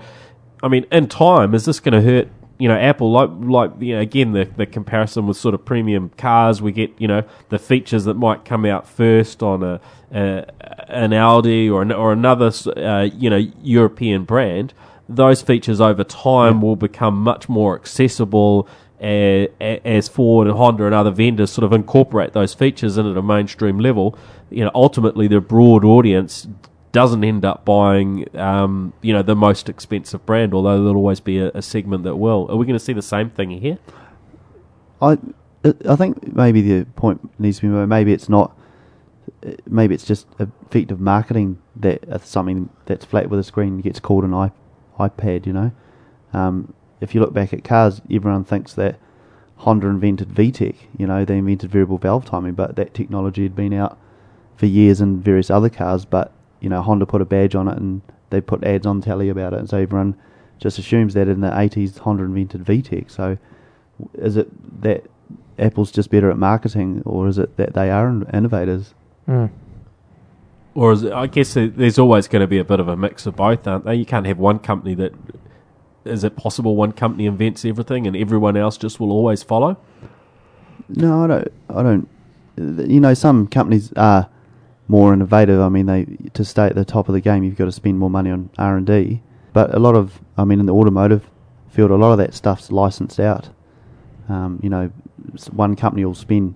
[0.63, 2.29] I mean, in time, is this going to hurt?
[2.59, 6.11] You know, Apple, like, like you know, again, the, the comparison with sort of premium
[6.17, 10.47] cars, we get, you know, the features that might come out first on a, a
[10.89, 14.73] an Audi or an, or another, uh, you know, European brand.
[15.07, 18.67] Those features over time will become much more accessible
[19.01, 23.23] as Ford and Honda and other vendors sort of incorporate those features in at a
[23.23, 24.19] mainstream level.
[24.51, 26.47] You know, ultimately, the broad audience
[26.93, 31.39] doesn't end up buying, um, you know, the most expensive brand, although there'll always be
[31.39, 32.47] a, a segment that will.
[32.51, 33.79] Are we going to see the same thing here?
[35.03, 35.19] I
[35.89, 37.87] I think maybe the point needs to be made.
[37.87, 38.57] Maybe it's not.
[39.67, 44.33] Maybe it's just effective marketing that something that's flat with a screen gets called an
[44.33, 44.55] iP-
[44.99, 45.47] iPad.
[45.47, 45.73] You know,
[46.33, 48.99] um, if you look back at cars, everyone thinks that
[49.57, 50.77] Honda invented VTEC.
[50.97, 53.99] You know, they invented variable valve timing, but that technology had been out
[54.57, 56.05] for years in various other cars.
[56.05, 59.29] But you know, Honda put a badge on it and they put ads on telly
[59.29, 60.17] about it, and so everyone
[60.59, 63.11] just assumes that in the 80s Honda invented VTEC.
[63.11, 63.39] So
[64.15, 65.05] is it that
[65.59, 68.95] Apple's just better at marketing, or is it that they are innovators?
[69.29, 69.51] Mm.
[70.75, 73.25] Or is it, I guess there's always going to be a bit of a mix
[73.25, 73.95] of both, aren't they?
[73.95, 75.13] You can't have one company that.
[76.07, 79.77] Is it possible one company invents everything and everyone else just will always follow?
[80.89, 81.53] No, I don't.
[81.71, 82.09] I don't.
[82.57, 84.29] You know, some companies are
[84.89, 85.61] more innovative.
[85.61, 87.99] I mean, they to stay at the top of the game, you've got to spend
[87.99, 89.23] more money on R and D.
[89.53, 91.31] But a lot of, I mean, in the automotive
[91.69, 93.49] field, a lot of that stuff's licensed out.
[94.29, 94.91] Um, you know,
[95.51, 96.55] one company will spend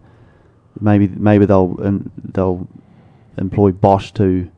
[0.80, 2.68] maybe maybe they'll in, they'll
[3.36, 4.50] employ Bosch to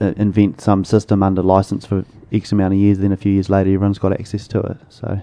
[0.00, 2.98] uh, invent some system under license for X amount of years.
[2.98, 4.76] Then a few years later, everyone's got access to it.
[4.88, 5.20] So.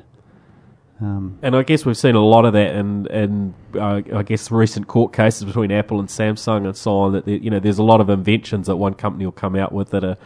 [1.02, 4.52] Um, And I guess we've seen a lot of that in, in uh, I guess,
[4.52, 7.13] recent court cases between Apple and Samsung and so on.
[7.13, 9.71] That there- you know, there's a lot of inventions that one company will come out
[9.71, 10.17] with that are,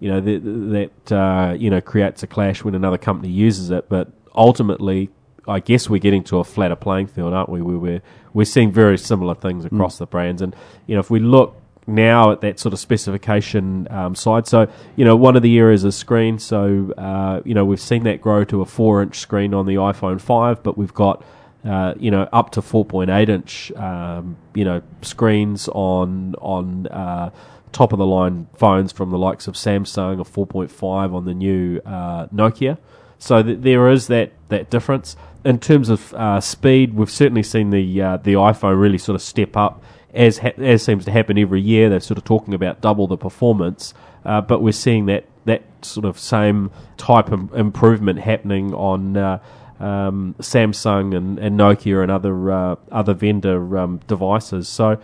[0.00, 3.88] you know, that, that uh, you know creates a clash when another company uses it.
[3.90, 5.10] But ultimately,
[5.46, 7.60] I guess we're getting to a flatter playing field, aren't we?
[7.60, 8.02] Where we're
[8.32, 10.40] we're seeing very similar things across the brands.
[10.40, 14.46] And you know, if we look now at that sort of specification um, side.
[14.46, 16.38] So, you know, one of the areas is screen.
[16.38, 19.74] So, uh, you know, we've seen that grow to a four inch screen on the
[19.74, 21.24] iPhone 5, but we've got,
[21.64, 27.30] uh, you know, up to 4.8 inch, um, you know, screens on, on, uh,
[27.72, 31.80] top of the line phones from the likes of Samsung or 4.5 on the new,
[31.86, 32.78] uh, Nokia.
[33.18, 35.16] So th- there is that, that difference.
[35.44, 39.22] In terms of uh, speed, we've certainly seen the uh, the iPhone really sort of
[39.22, 39.82] step up
[40.14, 41.88] as ha- as seems to happen every year.
[41.88, 43.94] They're sort of talking about double the performance,
[44.24, 49.38] uh, but we're seeing that that sort of same type of improvement happening on uh,
[49.80, 54.68] um, Samsung and, and Nokia and other uh, other vendor um, devices.
[54.68, 55.00] So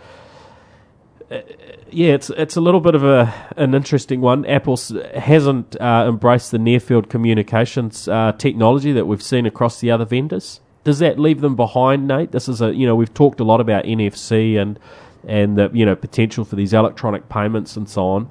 [1.91, 4.45] yeah, it's it's a little bit of a an interesting one.
[4.45, 4.79] Apple
[5.15, 10.05] hasn't uh, embraced the near field communications uh, technology that we've seen across the other
[10.05, 10.59] vendors.
[10.83, 12.31] Does that leave them behind, Nate?
[12.31, 14.79] This is a you know we've talked a lot about NFC and
[15.27, 18.29] and the you know potential for these electronic payments and so on.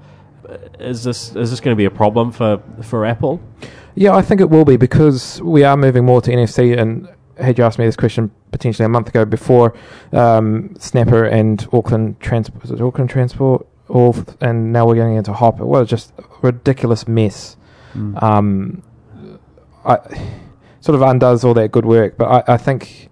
[0.79, 3.41] Is this is this going to be a problem for for Apple?
[3.95, 6.79] Yeah, I think it will be because we are moving more to NFC.
[6.79, 9.75] And had you asked me this question potentially a month ago before
[10.13, 15.33] um, Snapper and Auckland Transport, was it Auckland Transport, all, and now we're getting into
[15.33, 17.57] Hop, it was just a ridiculous mess.
[17.95, 18.23] mm.
[18.23, 18.83] Um,
[19.85, 19.99] I
[20.89, 23.11] sort of undoes all that good work, but I, I think,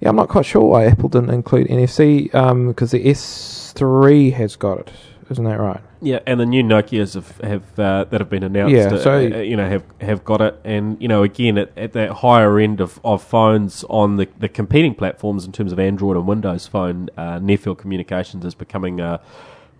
[0.00, 2.30] yeah, I'm not quite sure why Apple didn't include NFC
[2.68, 4.92] because the S3 has got it,
[5.28, 5.80] isn't that right?
[6.00, 9.18] Yeah, and the new Nokia's have, have uh, that have been announced, Yeah, uh, so-
[9.18, 12.60] uh, you know, have have got it, and you know, again, at, at that higher
[12.60, 16.68] end of, of phones on the, the competing platforms in terms of Android and Windows
[16.68, 19.20] Phone, uh, near field communications is becoming, a,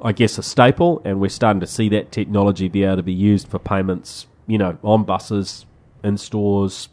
[0.02, 3.12] I guess, a staple, and we're starting to see that technology be able to be
[3.12, 5.64] used for payments, you know, on buses,
[6.02, 6.88] in stores,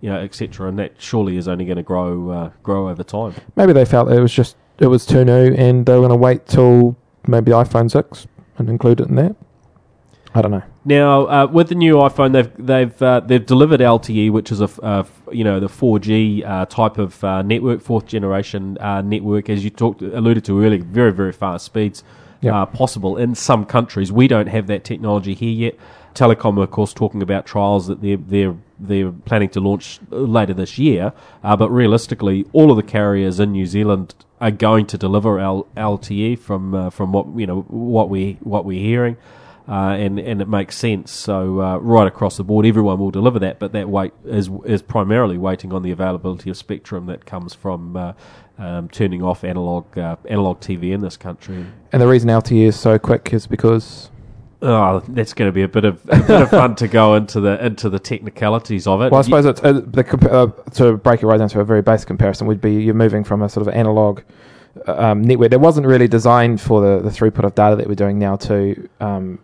[0.00, 0.68] you know, etc.
[0.68, 3.34] And that surely is only going to grow uh, grow over time.
[3.56, 6.16] Maybe they felt it was just it was too new, and they were going to
[6.16, 8.26] wait till maybe iPhone six
[8.58, 9.36] and include it in that.
[10.34, 10.62] I don't know.
[10.84, 14.64] Now, uh, with the new iPhone, they've they've uh, they've delivered LTE, which is a,
[14.64, 19.02] f- a f- you know the 4G uh, type of uh, network, fourth generation uh,
[19.02, 22.04] network, as you talked alluded to earlier, very very fast speeds.
[22.42, 24.10] Uh, possible in some countries.
[24.10, 25.74] We don't have that technology here yet.
[26.20, 30.78] Telecom, of course, talking about trials that they're they're they're planning to launch later this
[30.78, 31.14] year.
[31.42, 35.66] Uh, but realistically, all of the carriers in New Zealand are going to deliver L-
[35.78, 39.16] LTE from uh, from what you know what we what we're hearing.
[39.66, 41.10] Uh, and and it makes sense.
[41.10, 44.82] So uh, right across the board, everyone will deliver that, but that wait is is
[44.82, 48.12] primarily waiting on the availability of spectrum that comes from uh,
[48.58, 51.64] um, turning off analog uh, analog TV in this country.
[51.92, 54.10] And the reason LTE is so quick is because
[54.62, 57.40] Oh, that's going to be a bit of a bit of fun to go into
[57.40, 59.10] the into the technicalities of it.
[59.10, 61.80] Well, I suppose it's uh, the uh, to break it right down to a very
[61.80, 64.20] basic comparison would be you're moving from a sort of analog
[64.86, 67.94] uh, um, network that wasn't really designed for the, the throughput of data that we're
[67.94, 69.38] doing now to um,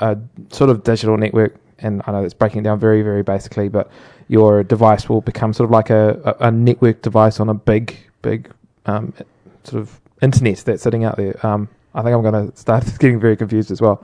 [0.00, 0.16] a
[0.50, 1.54] sort of digital network.
[1.78, 3.90] And I know that's breaking down very very basically, but
[4.28, 7.98] your device will become sort of like a, a, a network device on a big
[8.22, 8.50] big
[8.86, 9.12] um,
[9.64, 11.44] sort of internet that's sitting out there.
[11.44, 14.02] Um, I think I'm going to start getting very confused as well.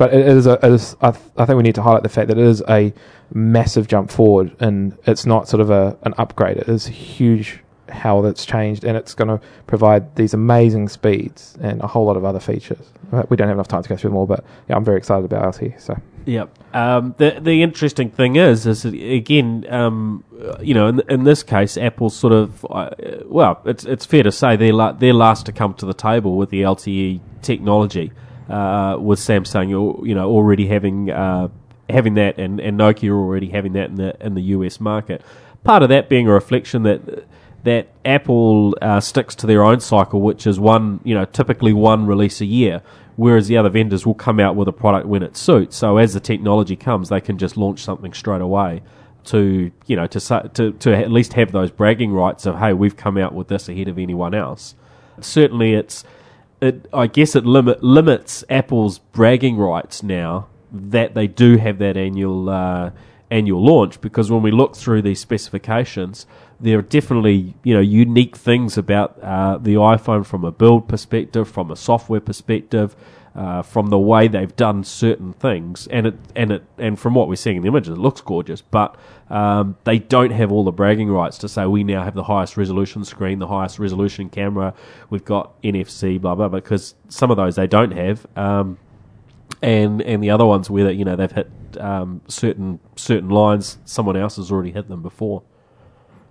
[0.00, 2.08] But it is, a, it is I, th- I think we need to highlight the
[2.08, 2.90] fact that it is a
[3.34, 6.56] massive jump forward, and it's not sort of a an upgrade.
[6.56, 7.58] It is huge
[7.90, 12.16] how that's changed, and it's going to provide these amazing speeds and a whole lot
[12.16, 12.90] of other features.
[13.28, 15.26] We don't have enough time to go through them all, but yeah, I'm very excited
[15.26, 15.78] about LTE.
[15.78, 16.58] So Yep.
[16.74, 20.24] Um, the the interesting thing is, is again, um,
[20.62, 22.88] you know, in, in this case, Apple sort of, uh,
[23.26, 26.36] well, it's it's fair to say they're la- they're last to come to the table
[26.36, 28.12] with the LTE technology,
[28.50, 29.68] uh, with Samsung,
[30.06, 31.48] you know, already having uh,
[31.88, 35.22] having that, and, and Nokia already having that in the in the US market.
[35.64, 37.24] Part of that being a reflection that
[37.64, 42.06] that Apple uh, sticks to their own cycle, which is one, you know, typically one
[42.06, 42.82] release a year,
[43.16, 45.76] whereas the other vendors will come out with a product when it suits.
[45.76, 48.82] So as the technology comes, they can just launch something straight away
[49.24, 52.96] to, you know, to to to at least have those bragging rights of, hey, we've
[52.96, 54.74] come out with this ahead of anyone else.
[55.20, 56.04] Certainly, it's
[56.60, 56.86] it.
[56.92, 62.48] I guess it limit limits Apple's bragging rights now that they do have that annual
[62.48, 62.90] uh,
[63.30, 66.26] annual launch because when we look through these specifications,
[66.58, 71.48] there are definitely you know unique things about uh, the iPhone from a build perspective,
[71.48, 72.96] from a software perspective,
[73.34, 77.28] uh, from the way they've done certain things, and it and it and from what
[77.28, 78.96] we're seeing in the images, it looks gorgeous, but
[79.28, 82.56] um, they don't have all the bragging rights to say we now have the highest
[82.56, 84.74] resolution screen, the highest resolution camera,
[85.10, 88.26] we've got NFC, blah blah, because some of those they don't have.
[88.36, 88.78] Um,
[89.62, 94.16] and and the other ones where you know they've hit um, certain certain lines, someone
[94.16, 95.42] else has already hit them before.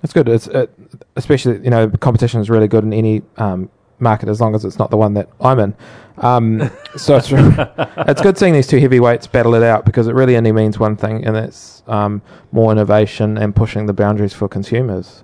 [0.02, 0.28] That's good.
[0.28, 0.74] It's it,
[1.16, 4.78] especially you know competition is really good in any um, market as long as it's
[4.78, 5.76] not the one that I'm in.
[6.18, 10.38] Um, so it's it's good seeing these two heavyweights battle it out because it really
[10.38, 15.24] only means one thing, and that's um, more innovation and pushing the boundaries for consumers.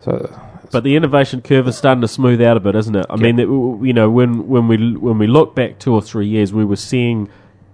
[0.00, 0.30] So
[0.70, 3.06] But the innovation curve is starting to smooth out a bit, isn't it?
[3.10, 6.26] I mean, it, you know, when when we when we look back two or three
[6.26, 7.28] years, we were seeing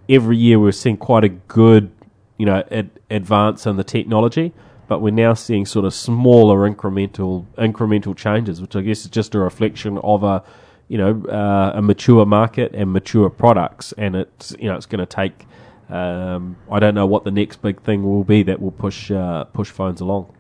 [0.09, 1.91] every year we were seeing quite a good,
[2.39, 4.53] you know, ad, advance in the technology.
[4.89, 9.35] But we're now seeing sort of smaller incremental incremental changes, which I guess is just
[9.35, 10.45] a reflection of a,
[10.89, 13.93] you know, uh, a mature market and mature products.
[13.99, 15.47] And it's you know it's going to take.
[15.89, 19.45] Um, I don't know what the next big thing will be that will push uh,
[19.45, 20.33] push phones along.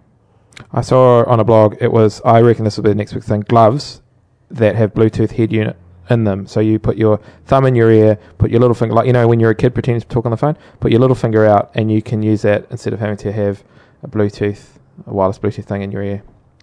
[0.73, 3.25] I saw on a blog it was I reckon this will be the next big
[3.25, 4.03] thing gloves
[4.51, 5.77] that have Bluetooth head unit
[6.09, 6.47] in them.
[6.47, 9.27] So you put your thumb in your ear, put your little finger like you know
[9.29, 11.71] when you're a kid pretending to talk on the phone, put your little finger out
[11.75, 13.63] and you can use that instead of having to have
[14.07, 16.23] a Bluetooth a wireless Bluetooth thing in your ear.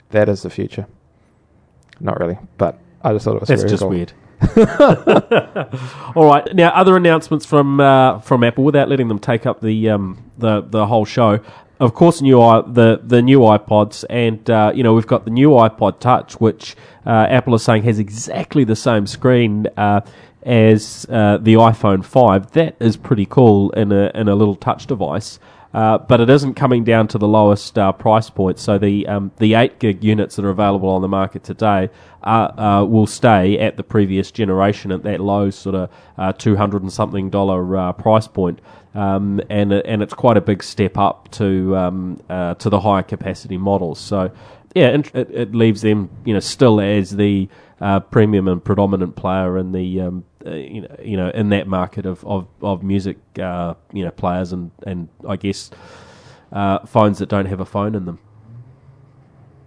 [0.10, 0.88] That is the future.
[2.00, 3.90] Not really, but I just thought it was That's just cool.
[3.90, 4.14] weird.
[6.16, 6.54] All right.
[6.54, 10.62] Now, other announcements from uh, from Apple, without letting them take up the um, the
[10.62, 11.40] the whole show.
[11.80, 15.32] Of course, new i the the new iPods, and uh, you know we've got the
[15.32, 16.76] new iPod Touch, which
[17.06, 20.02] uh, Apple is saying has exactly the same screen uh,
[20.44, 22.52] as uh, the iPhone Five.
[22.52, 25.40] That is pretty cool in a in a little touch device.
[25.74, 28.60] Uh, but it isn't coming down to the lowest uh, price point.
[28.60, 31.90] So the um, the eight gig units that are available on the market today
[32.24, 36.56] uh, uh, will stay at the previous generation at that low sort of uh, two
[36.56, 38.60] hundred and something dollar uh, price point.
[38.94, 43.02] Um, and and it's quite a big step up to um, uh, to the higher
[43.02, 44.00] capacity models.
[44.00, 44.32] So
[44.76, 47.50] yeah, it, it leaves them you know still as the
[47.84, 51.68] uh, premium and predominant player in the um, uh, you know you know in that
[51.68, 55.70] market of of, of music uh, you know players and and I guess
[56.54, 58.20] uh, phones that don't have a phone in them.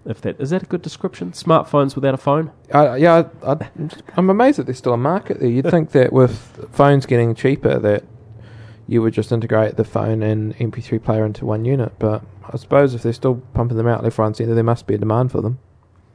[0.07, 1.33] If that is that a good description?
[1.33, 2.53] Smartphones without a phone.
[2.73, 3.57] Uh, yeah, I,
[4.17, 5.51] I'm amazed that there's still a market there.
[5.51, 8.03] You'd think that with phones getting cheaper, that
[8.89, 11.93] you would just integrate the phone and MP3 player into one unit.
[11.99, 14.87] But I suppose if they're still pumping them out left, right, and centre, there must
[14.87, 15.59] be a demand for them.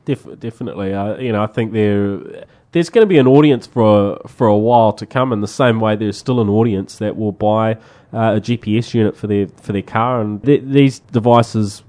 [0.06, 4.20] Def- definitely, uh, you know, I think they're there's going to be an audience for
[4.28, 5.32] for a while to come.
[5.32, 7.74] In the same way, there's still an audience that will buy
[8.14, 11.84] uh, a GPS unit for their for their car, and th- these devices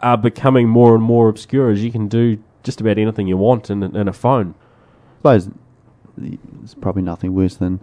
[0.00, 1.70] are becoming more and more obscure.
[1.70, 4.54] As you can do just about anything you want in, in a phone.
[5.24, 5.50] I suppose
[6.22, 7.80] it's probably nothing worse than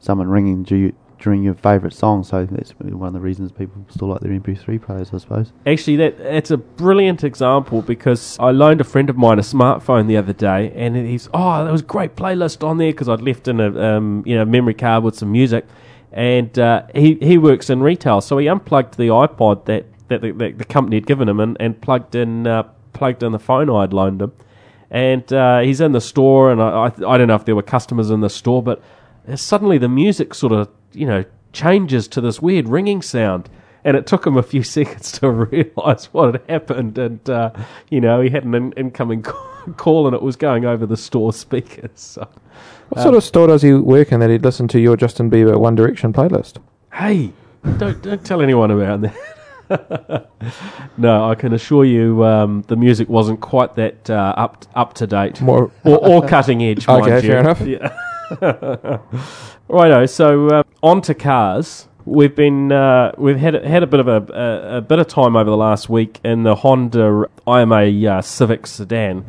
[0.00, 2.24] someone ringing you during your favourite song.
[2.24, 5.52] So that's one of the reasons people still like their MP3 players, I suppose.
[5.66, 10.06] Actually, that it's a brilliant example because I loaned a friend of mine a smartphone
[10.06, 13.22] the other day, and he's oh, there was a great playlist on there because I'd
[13.22, 15.66] left in a um, you know memory card with some music,
[16.12, 20.32] and uh, he he works in retail, so he unplugged the iPod that that the,
[20.32, 23.70] that the company had given him and, and plugged in uh, plugged in the phone
[23.70, 24.32] I'd loaned him,
[24.90, 27.62] and uh, he's in the store, and I, I I don't know if there were
[27.62, 28.82] customers in the store, but
[29.34, 33.48] suddenly the music sort of you know, changes to this weird ringing sound.
[33.86, 36.96] And it took him a few seconds to realise what had happened.
[36.98, 37.50] And, uh,
[37.90, 39.22] you know, he had an in- incoming
[39.76, 41.90] call and it was going over the store speakers.
[41.94, 42.28] So,
[42.88, 45.30] what um, sort of store does he work in that he'd listen to your Justin
[45.30, 46.62] Bieber One Direction playlist?
[46.92, 47.32] Hey,
[47.78, 49.14] don't, don't tell anyone about that.
[50.98, 55.06] no, I can assure you, um, the music wasn't quite that uh, up up to
[55.06, 56.86] date, More or, or cutting edge.
[56.86, 57.38] okay, fair you.
[57.38, 57.60] enough.
[57.62, 57.98] Yeah.
[59.68, 60.06] Righto.
[60.06, 61.88] So uh, on to cars.
[62.06, 65.36] We've been uh, we've had had a bit of a, a, a, bit of time
[65.36, 69.24] over the last week in the Honda IMA uh, Civic sedan.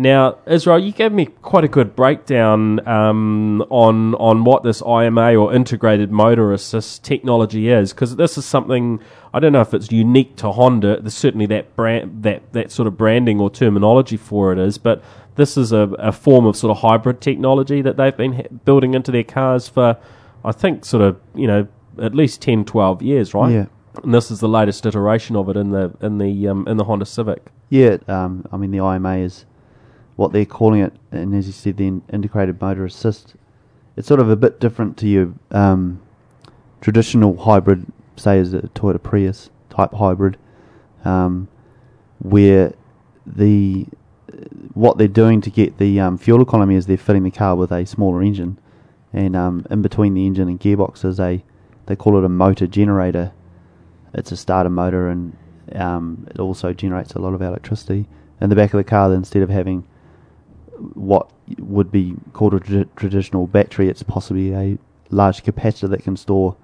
[0.00, 5.34] Now, Israel, you gave me quite a good breakdown um, on on what this IMA
[5.34, 9.00] or integrated motor assist technology is, because this is something
[9.34, 11.00] I don't know if it's unique to Honda.
[11.00, 15.02] There's certainly that brand that that sort of branding or terminology for it is, but
[15.38, 18.92] this is a, a form of sort of hybrid technology that they've been ha- building
[18.92, 19.96] into their cars for,
[20.44, 21.66] I think, sort of you know
[22.02, 23.52] at least 10, 12 years, right?
[23.52, 23.66] Yeah.
[24.02, 26.84] And this is the latest iteration of it in the in the um, in the
[26.84, 27.46] Honda Civic.
[27.70, 29.46] Yeah, um, I mean the IMA is
[30.16, 33.34] what they're calling it, and as you said, the integrated motor assist.
[33.96, 36.00] It's sort of a bit different to your um,
[36.80, 40.36] traditional hybrid, say as a Toyota Prius type hybrid,
[41.04, 41.48] um,
[42.20, 42.74] where
[43.26, 43.86] the
[44.74, 47.72] what they're doing to get the um, fuel economy is they're fitting the car with
[47.72, 48.58] a smaller engine,
[49.12, 51.42] and um, in between the engine and gearbox is a
[51.86, 53.32] they call it a motor generator.
[54.14, 55.36] It's a starter motor, and
[55.74, 58.06] um, it also generates a lot of electricity.
[58.40, 59.86] In the back of the car, instead of having
[60.94, 64.78] what would be called a tra- traditional battery, it's possibly a
[65.10, 66.56] large capacitor that can store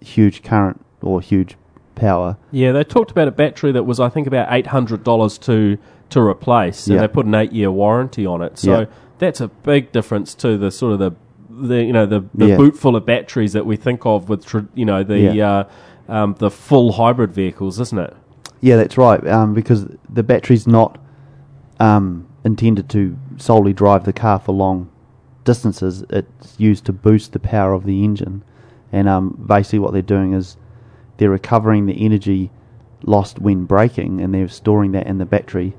[0.00, 1.56] huge current or huge
[1.94, 2.36] power.
[2.50, 5.78] Yeah, they talked about a battery that was, I think, about eight hundred dollars to
[6.12, 8.58] to replace, and they put an eight year warranty on it.
[8.58, 8.86] So
[9.18, 11.12] that's a big difference to the sort of the
[11.50, 12.56] the you know the, the Yeah.
[12.56, 15.50] boot full of batteries that we think of with you know the Yeah.
[15.50, 15.64] uh,
[16.08, 18.14] um, the full hybrid vehicles, isn't it?
[18.60, 19.26] Yeah, that's right.
[19.26, 20.98] Um, because the battery's not
[21.80, 24.88] um, intended to solely drive the car for long
[25.44, 26.04] distances.
[26.10, 28.42] It's used to boost the power of the engine,
[28.92, 30.56] and um, basically what they're doing is
[31.16, 32.50] they're recovering the energy
[33.04, 35.74] lost when braking, and they're storing that in the battery.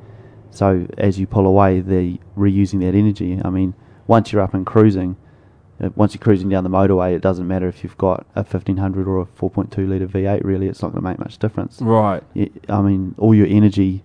[0.54, 3.40] So as you pull away, they're reusing that energy.
[3.44, 3.74] I mean,
[4.08, 5.18] once you're up and cruising,
[5.82, 9.08] uh, once you're cruising down the motorway, it doesn't matter if you've got a 1500
[9.08, 10.44] or a 4.2 litre V8.
[10.44, 11.82] Really, it's not going to make much difference.
[11.82, 12.24] Right.
[12.70, 14.04] I mean, all your energy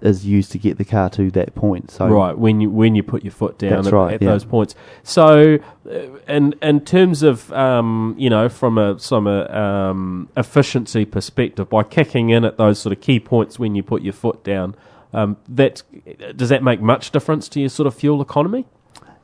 [0.00, 1.90] is used to get the car to that point.
[1.90, 4.28] So right when you when you put your foot down at, right, at yeah.
[4.28, 4.74] those points.
[5.02, 5.58] So,
[5.90, 5.90] uh,
[6.28, 11.82] in in terms of um, you know from a from a um, efficiency perspective, by
[11.82, 14.76] kicking in at those sort of key points when you put your foot down,
[15.12, 15.82] um, that
[16.36, 18.66] does that make much difference to your sort of fuel economy?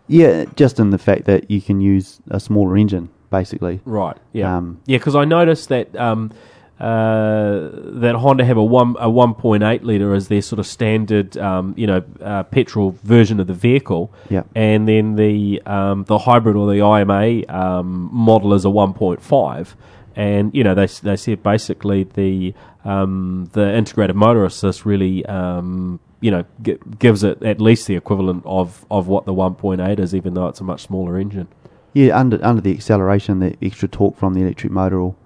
[0.06, 3.80] yeah, just in the fact that you can use a smaller engine, basically.
[3.84, 4.16] Right.
[4.32, 4.56] Yeah.
[4.56, 6.30] Um, yeah, because I noticed that um,
[6.78, 10.66] uh, that Honda have a one a one point eight liter as their sort of
[10.66, 14.12] standard, um, you know, uh, petrol version of the vehicle.
[14.28, 14.42] Yeah.
[14.54, 19.22] And then the um, the hybrid or the IMA um, model is a one point
[19.22, 19.76] five.
[20.16, 25.98] And you know they they said basically the um, the integrated motor assist really um,
[26.20, 30.14] you know g- gives it at least the equivalent of, of what the 1.8 is,
[30.14, 31.48] even though it's a much smaller engine.
[31.94, 35.16] Yeah, under under the acceleration, the extra torque from the electric motor will,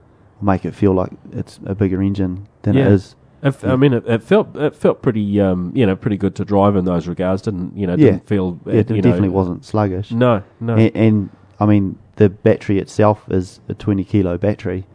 [0.40, 2.86] make it feel like it's a bigger engine than Yeah.
[2.86, 3.14] it is.
[3.42, 6.34] It f- I mean, it, it felt it felt pretty, um, you know, pretty good
[6.36, 7.42] to drive in those regards.
[7.42, 7.96] Didn't you know?
[7.96, 8.58] Didn't feel.
[8.66, 10.10] uh, Yeah, it you know- definitely wasn't sluggish.
[10.12, 10.74] No, no.
[10.76, 14.86] And, and I mean, the battery itself is a 20 kilo battery,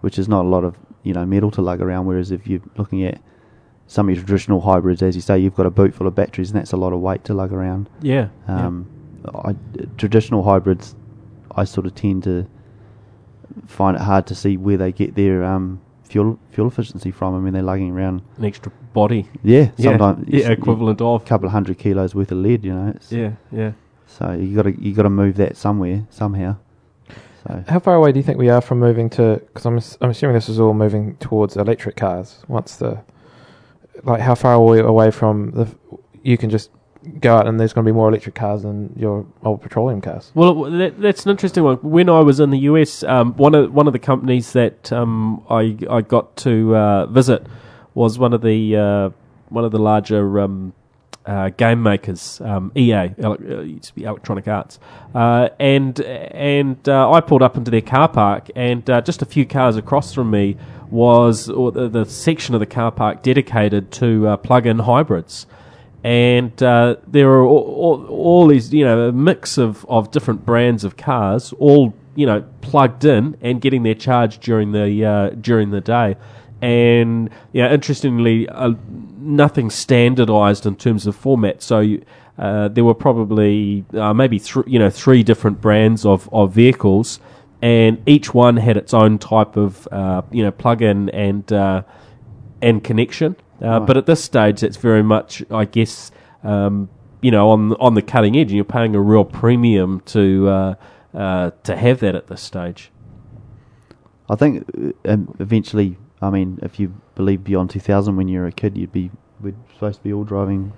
[0.00, 2.06] which is not a lot of you know metal to lug around.
[2.06, 3.20] Whereas if you're looking at
[3.86, 6.50] some of your traditional hybrids, as you say, you've got a boot full of batteries,
[6.50, 7.88] and that's a lot of weight to lug around.
[8.02, 8.28] yeah.
[8.48, 8.66] yeah.
[8.66, 8.86] Um,
[9.34, 9.54] I,
[9.98, 10.94] traditional hybrids,
[11.54, 12.46] I sort of tend to
[13.66, 17.34] find it hard to see where they get their um, fuel fuel efficiency from.
[17.34, 19.28] I mean, they're lugging around, An extra body.
[19.42, 19.90] yeah, Yeah.
[19.90, 20.50] sometimes Yeah.
[20.50, 22.64] Equivalent a couple of hundred kilos worth of lead.
[22.64, 23.32] You know, Yeah.
[23.52, 23.72] Yeah.
[24.06, 26.56] So you got to you got to move that somewhere somehow.
[27.42, 29.40] So How far away do you think we are from moving to?
[29.46, 32.42] Because I'm I'm assuming this is all moving towards electric cars.
[32.48, 33.02] Once the
[34.04, 34.20] like?
[34.20, 35.68] How far are we away from the?
[36.22, 36.70] You can just
[37.20, 40.32] go out and there's going to be more electric cars than your old petroleum cars.
[40.34, 41.76] Well, that, that's an interesting one.
[41.76, 45.44] When I was in the US, um, one of one of the companies that um,
[45.48, 47.46] I I got to uh, visit
[47.94, 49.10] was one of the uh,
[49.48, 50.74] one of the larger um,
[51.26, 54.78] uh, game makers, um, EA, uh, used to be Electronic Arts,
[55.14, 59.26] uh, and and uh, I pulled up into their car park, and uh, just a
[59.26, 60.56] few cars across from me
[60.90, 65.46] was the, the section of the car park dedicated to uh, plug-in hybrids
[66.02, 70.82] and there are all, all, all these, you know, a mix of, of different brands
[70.82, 75.80] of cars, all you know, plugged in and getting their charge during the during the
[75.80, 76.16] day.
[76.62, 78.74] And yeah, interestingly, uh,
[79.18, 81.62] nothing standardized in terms of format.
[81.62, 82.04] So you,
[82.38, 87.20] uh, there were probably uh, maybe thr you know three different brands of, of vehicles,
[87.62, 91.82] and each one had its own type of uh, you know plug-in and uh,
[92.62, 93.36] and connection.
[93.62, 93.86] Uh, Right.
[93.86, 96.10] But at this stage, it's very much, I guess,
[96.42, 96.88] um,
[97.20, 100.74] you know, on on the cutting edge, and you're paying a real premium to uh,
[101.14, 102.90] uh, to have that at this stage.
[104.30, 104.66] I think
[105.04, 109.10] um, eventually, I mean, if you believe beyond 2000, when you're a kid, you'd be
[109.40, 110.72] we're supposed to be all driving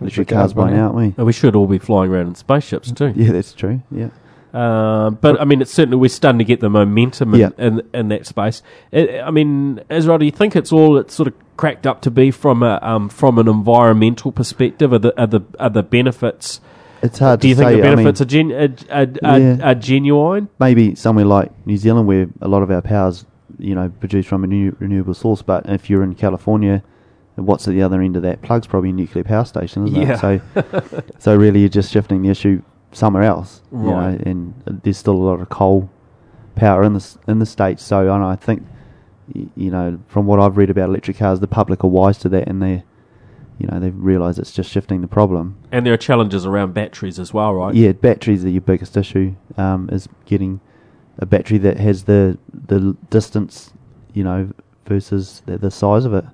[0.00, 1.04] electric cars by now, aren't we?
[1.16, 3.12] And we should all be flying around in spaceships too.
[3.14, 3.82] Yeah, that's true.
[3.92, 4.08] Yeah.
[4.52, 7.50] Uh, but I mean, it's certainly we're starting to get the momentum in, Yeah.
[7.58, 8.62] in, in that space.
[8.92, 12.10] I, I mean, Ezra, do you think it's all it's sort of cracked up to
[12.10, 14.92] be from a um, from an environmental perspective?
[14.92, 16.60] Are the are the are the benefits?
[17.02, 17.74] It's hard to Do to you think say.
[17.76, 19.58] the I mean, benefits are, gen, are, are, are, Yeah.
[19.70, 20.48] are genuine?
[20.58, 23.24] maybe somewhere like New Zealand, where a lot of our power's
[23.58, 25.42] you know produced from a new renewable source.
[25.42, 26.82] But if you're in California,
[27.36, 30.14] what's at the other end of that plug's probably a nuclear power station, isn't Yeah.
[30.14, 30.18] it?
[30.18, 34.18] So, so really, you're just shifting the issue somewhere else, you Right.
[34.24, 34.30] know.
[34.30, 35.88] And there's still a lot of coal
[36.56, 37.82] power in the in the states.
[37.84, 38.66] So, and I think,
[39.34, 42.48] you know, from what I've read about electric cars, the public are wise to that,
[42.48, 42.82] and they,
[43.58, 45.56] you know, they've realised it's just shifting the problem.
[45.70, 47.74] And there are challenges around batteries as well, right?
[47.74, 49.34] Yeah, batteries are your biggest issue.
[49.56, 50.60] Um, is getting
[51.18, 53.72] a battery that has the the distance,
[54.14, 54.50] you know,
[54.86, 56.24] versus the, the size of it.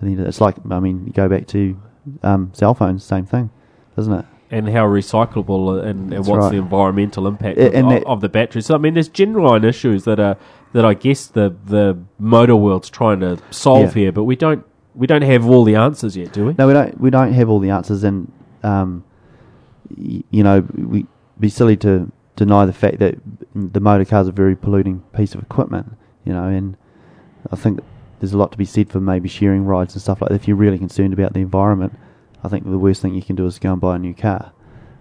[0.00, 1.76] I think it's like I mean, you go back to
[2.22, 3.50] um, cell phones, same thing,
[3.96, 4.24] isn't it?
[4.50, 6.50] and how recyclable and, and what's right.
[6.52, 8.66] the environmental impact A- of, that- of the batteries.
[8.66, 10.36] So I mean, there's genuine issues that are
[10.74, 14.02] that I guess the the motor world's trying to solve Yeah.
[14.02, 14.62] here, but we don't
[14.94, 16.54] we don't have all the answers yet, do we?
[16.58, 17.00] No, we don't.
[17.00, 18.30] We don't have all the answers, and
[18.62, 19.04] um,
[19.96, 21.06] y- you know, we
[21.40, 23.16] be silly to deny the fact that
[23.54, 25.96] the motor car's a very polluting piece of equipment.
[26.24, 26.76] You know, and
[27.50, 27.80] I think
[28.20, 30.36] there's a lot to be said for maybe sharing rides and stuff like that.
[30.36, 31.98] If you're really concerned about the environment,
[32.44, 34.52] I think the worst thing you can do is go and buy a new car.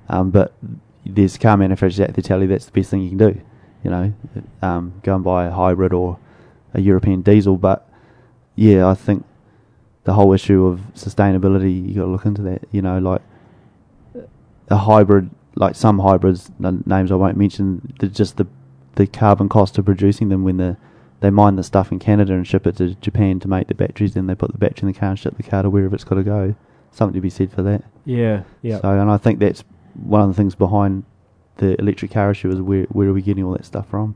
[0.10, 0.54] Um, but
[1.06, 3.42] there's car manufacturers out there tell you that's the best thing you can do.
[3.84, 4.14] You know,
[4.62, 6.20] um, go and buy a hybrid or
[6.74, 7.58] a European diesel.
[7.58, 7.88] But
[8.56, 9.26] yeah, I think
[10.04, 12.64] the whole issue of sustainability, you got to look into that.
[12.72, 13.22] You know, like
[14.70, 15.30] a hybrid,
[15.62, 18.48] like some hybrids, n- names I won't mention, the, just the
[18.96, 20.76] the carbon cost of producing them when the
[21.22, 24.16] they mine the stuff in Canada and ship it to Japan to make the batteries,
[24.16, 26.04] then they put the battery in the car and ship the car to wherever it's
[26.04, 26.56] got to go.
[26.90, 27.84] Something to be said for that.
[28.04, 28.82] Yeah, yeah.
[28.82, 31.06] So, and I think that's one of the things behind
[31.58, 34.16] the electric car issue is where where are we getting all that stuff from?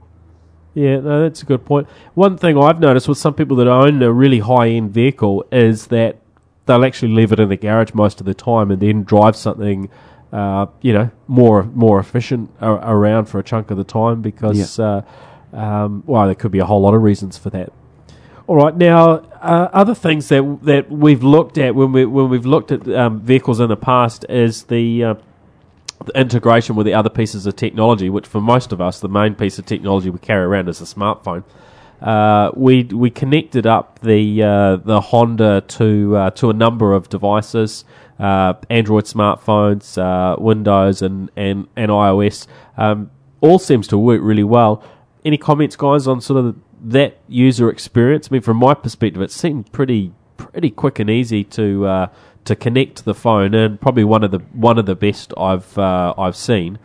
[0.74, 1.88] Yeah, no, that's a good point.
[2.16, 5.88] One thing I've noticed with some people that own a really high end vehicle is
[5.88, 6.18] that
[6.66, 9.90] they'll actually leave it in the garage most of the time and then drive something,
[10.36, 14.80] uh, you know, more more efficient a- around for a chunk of the time because,
[14.80, 15.02] uh,
[15.54, 17.72] um, well, there could be a whole lot of reasons for that.
[18.48, 22.46] All right, now uh, other things that that we've looked at when we when we've
[22.46, 25.16] looked at um, vehicles in the past is the uh,
[26.06, 29.36] the integration with the other pieces of technology, which for most of us, the main
[29.36, 31.46] piece of technology we carry around is a smartphone.
[32.02, 37.08] Uh, we we connected up the uh, the Honda to uh, to a number of
[37.08, 37.86] devices,
[38.20, 42.48] uh, Android smartphones, uh, Windows, and and and iOS.
[42.78, 43.12] Um,
[43.42, 44.84] all seems to work really well.
[45.24, 48.30] Any comments, guys, on sort of that user experience?
[48.30, 52.08] I mean, from my perspective, it seemed pretty pretty quick and easy to uh,
[52.46, 56.14] to connect the phone, and probably one of the one of the best I've uh,
[56.18, 56.80] I've seen,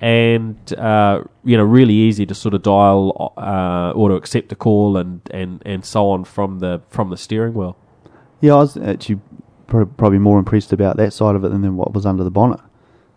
[0.00, 4.56] and uh, you know, really easy to sort of dial uh, or to accept a
[4.56, 7.76] call and, and, and so on from the from the steering wheel.
[8.40, 9.20] Yeah, I was actually
[9.68, 12.60] probably more impressed about that side of it than, than what was under the bonnet.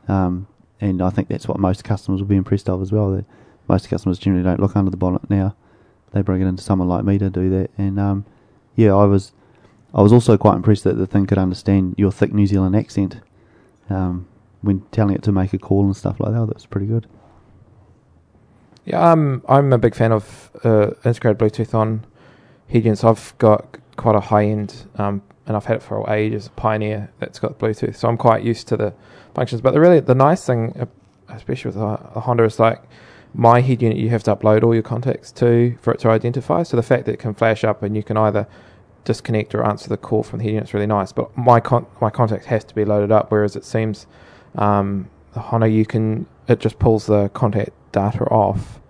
[0.07, 0.47] Um,
[0.79, 3.11] and I think that's what most customers will be impressed of as well.
[3.11, 3.25] That
[3.67, 5.55] most customers generally don't look under the bonnet now;
[6.11, 7.71] they bring it into someone like me to do that.
[7.77, 8.25] And um,
[8.75, 9.33] yeah, I was,
[9.93, 13.21] I was also quite impressed that the thing could understand your thick New Zealand accent.
[13.89, 14.27] Um,
[14.61, 16.47] when telling it to make a call and stuff like that.
[16.47, 17.07] That's pretty good.
[18.85, 22.05] Yeah, um, I'm a big fan of uh, integrated Bluetooth on
[22.67, 23.03] head units.
[23.03, 25.21] I've got quite a high end, um,
[25.51, 26.49] and I've had it for ages.
[26.55, 28.93] Pioneer that's got Bluetooth, so I'm quite used to the
[29.35, 29.59] functions.
[29.59, 30.85] But the really the nice thing, uh,
[31.27, 32.81] especially with the, the Honda, is like
[33.33, 33.97] my head unit.
[33.97, 36.63] You have to upload all your contacts to for it to identify.
[36.63, 38.47] So the fact that it can flash up and you can either
[39.03, 41.11] disconnect or answer the call from the head unit is really nice.
[41.11, 44.07] But my con- my contact has to be loaded up, whereas it seems
[44.55, 48.80] um, the Honda you can it just pulls the contact data off.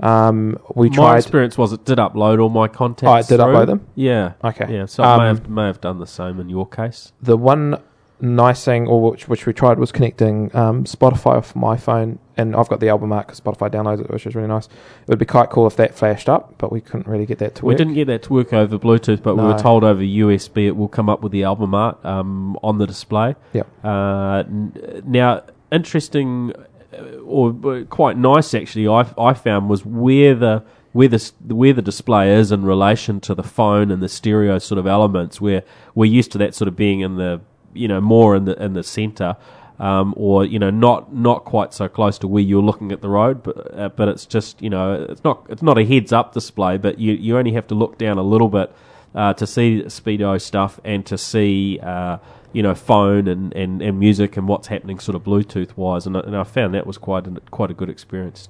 [0.00, 1.16] Um, we my tried.
[1.18, 3.10] experience was it did upload all my contacts.
[3.10, 3.52] Oh, it did through.
[3.54, 3.86] upload them?
[3.94, 4.32] Yeah.
[4.44, 4.66] Okay.
[4.72, 4.86] Yeah.
[4.86, 7.12] So I may Um, have may have done the same in your case.
[7.20, 7.78] the one
[8.20, 12.56] nice thing, or which which we tried, was connecting um, Spotify off my phone, and
[12.56, 14.66] I've got the album app because Spotify downloads it, which is really nice.
[14.66, 17.54] It would be quite cool if that flashed up, but we couldn't really get that
[17.56, 17.78] to We work.
[17.78, 20.88] didn't get that to work over Bluetooth, but we were told over USB it will
[20.88, 23.36] come up with the album art um, on the display.
[23.52, 23.66] Yep.
[23.84, 26.52] Uh, n- now, interesting
[26.98, 28.88] uh, or uh, quite nice actually.
[28.88, 33.34] I I found was where the where the where the display is in relation to
[33.34, 35.40] the phone and the stereo sort of elements.
[35.40, 35.62] Where
[35.94, 37.40] we're used to that sort of being in the
[37.74, 39.36] you know more in the in the center.
[39.80, 43.08] Um, or you know, not not quite so close to where you're looking at the
[43.08, 46.34] road, but uh, but it's just you know, it's not it's not a heads up
[46.34, 48.74] display, but you you only have to look down a little bit
[49.14, 52.18] uh, to see speedo stuff and to see uh,
[52.52, 56.16] you know phone and, and, and music and what's happening sort of Bluetooth wise, and,
[56.16, 58.48] I- and I found that was quite a, quite a good experience.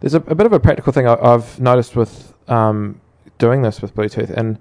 [0.00, 3.00] There's a, a bit of a practical thing I, I've noticed with um,
[3.38, 4.58] doing this with Bluetooth, and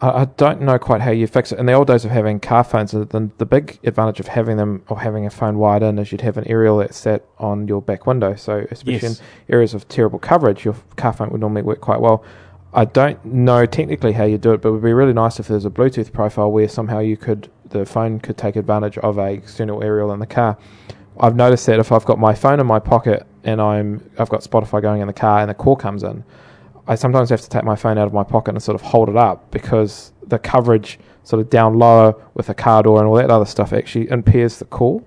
[0.00, 1.58] I, I don't know quite how you fix it.
[1.58, 4.56] In the old days of having car phones, the, the, the big advantage of having
[4.56, 7.66] them or having a phone wired in is you'd have an aerial that sat on
[7.68, 8.34] your back window.
[8.34, 9.20] So especially Yes.
[9.20, 12.24] in areas of terrible coverage, your car phone would normally work quite well.
[12.72, 15.48] I don't know technically how you do it, but it would be really nice if
[15.48, 19.32] there's a Bluetooth profile where somehow you could the phone could take advantage of a
[19.32, 20.56] external aerial in the car.
[21.20, 24.42] I've noticed that if I've got my phone in my pocket and I'm I've got
[24.42, 26.24] Spotify going in the car and the call comes in,
[26.86, 29.08] I sometimes have to take my phone out of my pocket and sort of hold
[29.08, 33.14] it up because the coverage sort of down lower with a car door and all
[33.16, 35.06] that other stuff actually impairs the call.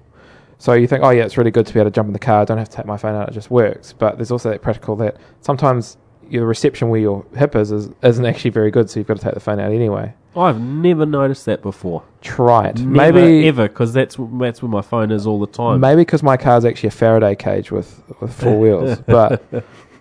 [0.57, 2.19] So you think, oh yeah, it's really good to be able to jump in the
[2.19, 2.41] car.
[2.41, 3.93] I don't have to take my phone out; it just works.
[3.93, 5.97] But there's also that practical that sometimes
[6.31, 9.23] your reception where your hip is, is isn't actually very good, so you've got to
[9.23, 10.13] take the phone out anyway.
[10.35, 12.03] I've never noticed that before.
[12.21, 12.79] Try it.
[12.79, 15.81] Never, maybe ever, because that's that's where my phone is all the time.
[15.81, 18.99] Maybe because my car is actually a Faraday cage with, with four wheels.
[18.99, 19.43] But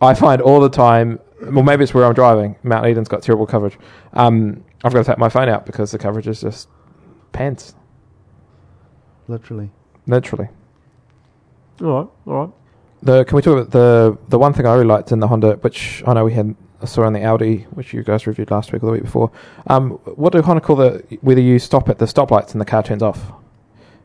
[0.00, 2.54] I find all the time, well, maybe it's where I'm driving.
[2.62, 3.76] Mount Eden's got terrible coverage.
[4.12, 6.68] Um, I've got to take my phone out because the coverage is just
[7.32, 7.74] pants,
[9.26, 9.70] Literally.
[10.06, 10.48] literally.
[11.82, 12.50] All right, all right.
[13.02, 15.52] The can we talk about the the one thing I really liked in the Honda,
[15.62, 18.82] which I know we had saw in the Audi, which you guys reviewed last week
[18.82, 19.30] or the week before.
[19.66, 22.82] Um, what do Honda call the whether you stop at the stoplights and the car
[22.82, 23.32] turns off?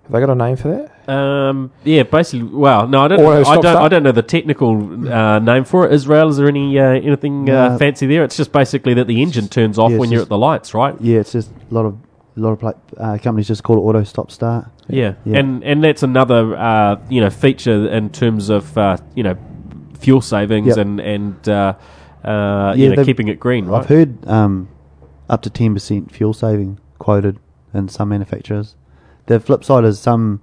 [0.03, 0.67] Have they got a name for
[1.07, 1.09] that?
[1.11, 2.43] Um, yeah, basically.
[2.47, 3.19] Well, no, I don't.
[3.21, 3.63] Auto I stop don't.
[3.73, 3.77] start?
[3.85, 5.93] I don't know the technical uh, name for it.
[5.93, 7.77] Israel, is there any uh, anything uh, No.
[7.77, 8.23] fancy there?
[8.23, 10.73] It's just basically that the engine turns off Yeah, when it's you're at the lights,
[10.75, 10.95] right?
[11.01, 11.97] Yeah, it's just a lot of
[12.37, 14.67] a lot of pla uh, companies just call it auto stop start.
[14.87, 15.39] Yeah, Yeah.
[15.39, 19.35] and and that's another uh, you know feature in terms of uh, you know
[19.99, 20.77] fuel savings Yep.
[20.77, 21.73] and and uh,
[22.23, 23.79] uh, Yeah, you know keeping it green, right?
[23.79, 24.67] I've heard um,
[25.29, 27.39] up to ten percent fuel saving quoted
[27.73, 28.75] in some manufacturers.
[29.27, 30.41] The flip side is some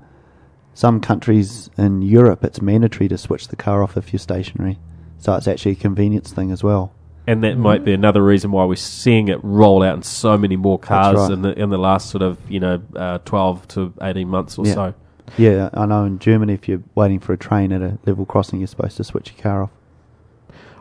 [0.75, 4.79] some countries in Europe it's mandatory to switch the car off if you're stationary,
[5.19, 6.93] so it's actually a convenience thing as well.
[7.27, 10.57] And that might be another reason why we're seeing it roll out in so many
[10.57, 11.31] more cars right.
[11.31, 14.67] in the in the last sort of you know uh, twelve to eighteen months or
[14.67, 14.75] Yeah.
[14.75, 14.95] so.
[15.39, 18.59] Yeah, I know in Germany if you're waiting for a train at a level crossing,
[18.61, 19.71] you're supposed to switch your car off.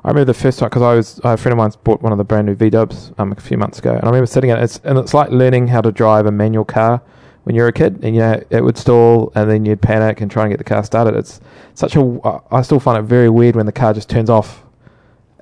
[0.04, 2.18] I remember the first time because I was a friend of mine's bought one of
[2.18, 4.58] the brand new V Dubs um, a few months ago, and I remember sitting in
[4.58, 4.64] it.
[4.64, 7.02] It's, and it's like learning how to drive a manual car
[7.44, 10.30] when you're a kid, and you know it would stall, and then you'd panic and
[10.32, 11.16] try and get the car started.
[11.16, 11.40] It's
[11.76, 12.42] such a.
[12.50, 14.64] I still find it very weird when the car just turns off,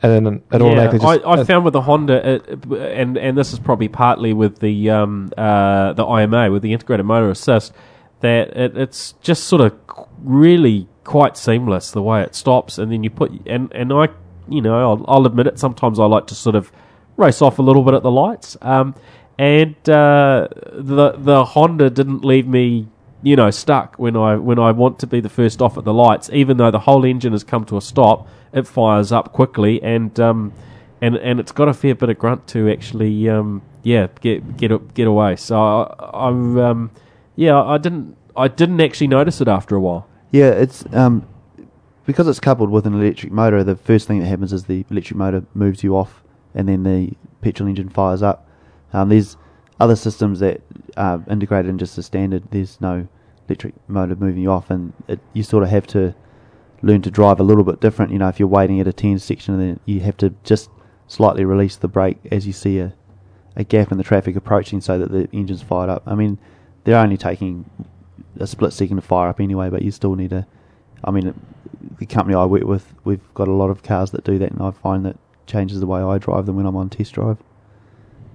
[0.02, 1.26] and then it automatically yeah, just.
[1.26, 4.60] I, I it- found with the Honda, it, and and this is probably partly with
[4.60, 7.74] the um, uh, the IMA with the integrated motor assist,
[8.22, 9.78] that it, it's just sort of
[10.22, 14.10] really quite seamless the way it stops, and then you put and and I,
[14.48, 15.60] you know, I'll, I'll admit it.
[15.60, 16.72] Sometimes I like to sort of
[17.18, 18.96] race off a little bit at the lights, um,
[19.38, 22.88] and uh, the the Honda didn't leave me.
[23.22, 25.94] You know, stuck when I when I want to be the first off at the
[25.94, 29.82] lights, even though the whole engine has come to a stop, it fires up quickly,
[29.84, 30.54] and um,
[31.02, 34.94] and and it's got a fair bit of grunt to actually, um, yeah, get get
[34.94, 35.36] get away.
[35.36, 36.92] So I, I'm, um,
[37.36, 40.08] yeah, I didn't I didn't actually notice it after a while.
[40.32, 41.28] Yeah, it's um,
[42.06, 43.64] because it's coupled with an electric motor.
[43.64, 46.24] The first thing that happens is the electric motor moves you off,
[46.54, 48.48] and then the petrol engine fires up.
[48.94, 49.38] Um, there's
[49.80, 50.62] other systems that
[50.98, 52.50] are integrated in just the standard.
[52.52, 53.08] There's no
[53.48, 56.14] electric motor moving you off, and it, you sort of have to
[56.82, 58.12] learn to drive a little bit different.
[58.12, 60.70] You know, if you're waiting at a 10 section, then you have to just
[61.08, 62.94] slightly release the brake as you see a,
[63.56, 66.04] a gap in the traffic approaching so that the engine's fired up.
[66.06, 66.38] I mean,
[66.84, 67.70] they're only taking
[68.40, 70.46] a split second to fire up anyway, but you still need to.
[71.04, 71.34] I mean,
[71.98, 74.62] the company I work with, we've got a lot of cars that do that, and
[74.62, 75.18] I find that
[75.48, 77.38] changes the way I drive them when I'm on test drive.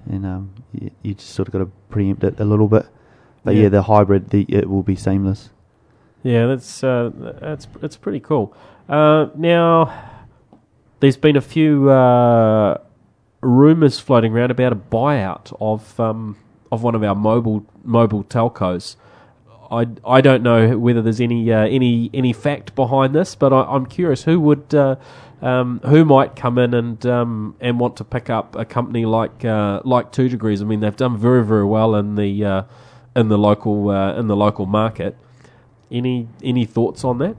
[0.06, 2.86] And um, you, you just sort of got to preempt it a little bit.
[3.44, 3.68] But yeah, Yeah.
[3.70, 5.50] the hybrid, the, it will be seamless.
[6.24, 8.56] Yeah, that's uh, that's that's pretty cool.
[8.88, 9.92] Uh, now,
[11.00, 12.78] there's been a few uh,
[13.42, 16.38] rumours floating around about a buyout of um,
[16.72, 18.96] of one of our mobile mobile telcos.
[19.70, 23.60] I, I don't know whether there's any uh, any any fact behind this, but I,
[23.64, 24.96] I'm curious who would uh,
[25.42, 29.44] um, who might come in and um, and want to pick up a company like
[29.44, 30.62] uh, like Two Degrees.
[30.62, 32.64] I mean, they've done very very well in the
[33.14, 35.18] in the local in the local market.
[35.94, 37.36] Any any thoughts on that?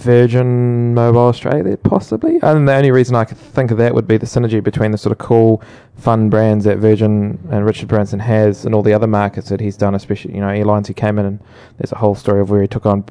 [0.00, 2.38] Virgin Mobile Australia, possibly.
[2.42, 4.98] And the only reason I could think of that would be the synergy between the
[4.98, 5.62] sort of cool,
[5.96, 9.76] fun brands that Virgin and Richard Branson has and all the other markets that he's
[9.76, 11.40] done, especially, you know, airlines he came in and
[11.78, 13.04] there's a whole story of where he took on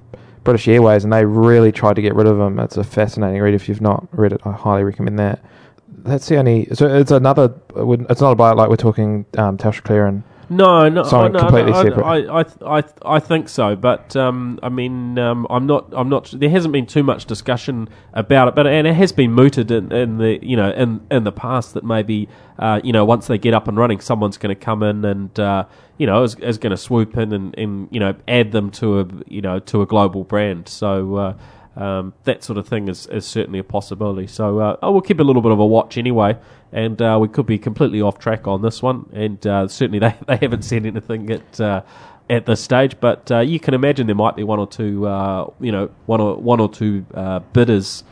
[0.43, 2.59] British Airways and they really tried to get rid of him.
[2.59, 3.53] It's a fascinating read.
[3.53, 5.43] If you've not read it, I highly recommend that.
[5.87, 6.67] That's the only.
[6.73, 7.53] So it's another.
[7.75, 11.77] It's not about like we're talking um, TelstraClear and No, no, Something no, completely no,
[11.77, 12.05] I, separate.
[12.05, 12.83] I, I, I,
[13.15, 16.31] I think so, but um, I mean, um, I'm not, I'm not.
[16.31, 19.91] There hasn't been too much discussion about it, but and it has been mooted in,
[19.91, 22.27] in the, you know, in in the past that maybe,
[22.57, 25.39] uh, you know, once they get up and running, someone's going to come in and,
[25.39, 25.65] uh,
[25.97, 29.01] you know, is, is going to swoop in and, and you know add them to
[29.01, 30.67] a, you know, to a global brand.
[30.67, 31.15] So.
[31.15, 31.37] Uh,
[31.75, 34.27] um, that sort of thing is, is certainly a possibility.
[34.27, 36.37] So uh, I will keep a little bit of a watch anyway,
[36.71, 39.09] and uh, we could be completely off track on this one.
[39.13, 41.81] And uh, certainly they, they haven't said anything at uh,
[42.29, 45.49] at this stage, but uh, you can imagine there might be one or two, uh,
[45.59, 47.05] you know, one or one or two
[47.53, 48.03] bidders.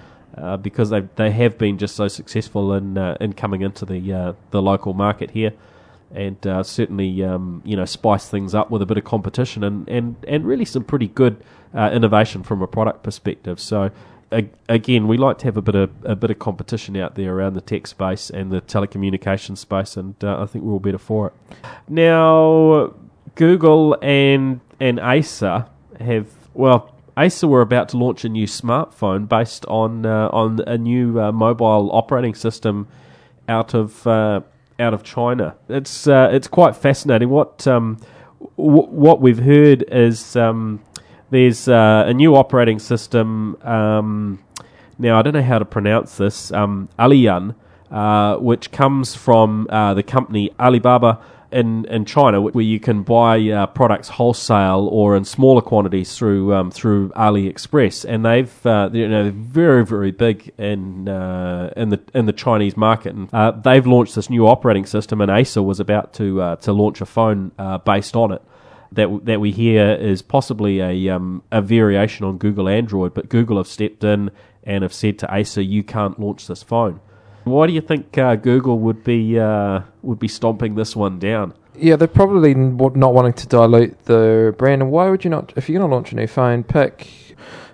[0.61, 4.93] Because they they have been just so successful in in coming into the the local
[4.93, 5.51] market here,
[6.13, 10.15] and certainly um, you know spice things up with a bit of competition and, and,
[10.27, 11.43] and really some pretty good
[11.73, 13.59] uh, innovation from a product perspective.
[13.59, 13.91] So
[14.67, 17.53] again, we like to have a bit of a bit of competition out there around
[17.53, 21.27] the tech space and the telecommunications space, and uh, I think we're all better for
[21.27, 21.33] it.
[21.87, 22.93] Now,
[23.35, 25.67] Google and and Acer
[25.99, 26.93] have well.
[27.17, 31.31] Acer were about to launch a new smartphone based on uh, on a new uh,
[31.31, 32.87] mobile operating system
[33.49, 34.41] out of uh,
[34.79, 35.55] out of China.
[35.69, 37.29] It's uh, it's quite fascinating.
[37.29, 37.97] What um,
[38.57, 40.79] w- what we've heard is um,
[41.29, 43.57] there's uh, a new operating system.
[43.61, 44.43] Um,
[44.97, 46.51] now I don't know how to pronounce this.
[46.51, 47.55] Um, Aliyun,
[47.91, 51.19] uh, which comes from uh, the company Alibaba
[51.51, 56.53] in in China, where you can buy uh, products wholesale or in smaller quantities through
[56.53, 61.89] um, through AliExpress, and they've uh, you know they're very very big in uh, in
[61.89, 65.79] the in the Chinese market, and they've launched this new operating system, and Acer was
[65.79, 67.51] about to to launch a phone
[67.85, 68.41] based on it.
[68.91, 73.57] That, that we hear is possibly a um, a variation on Google Android, but Google
[73.57, 74.31] have stepped in
[74.63, 77.01] and have said to Acer, "You can't launch this phone."
[77.43, 81.53] Why do you think uh, Google would be uh, would be stomping this one down?
[81.75, 84.81] Yeah, they're probably not wanting to dilute the brand.
[84.81, 85.53] And why would you not?
[85.55, 87.07] If you're going to launch a new phone, pick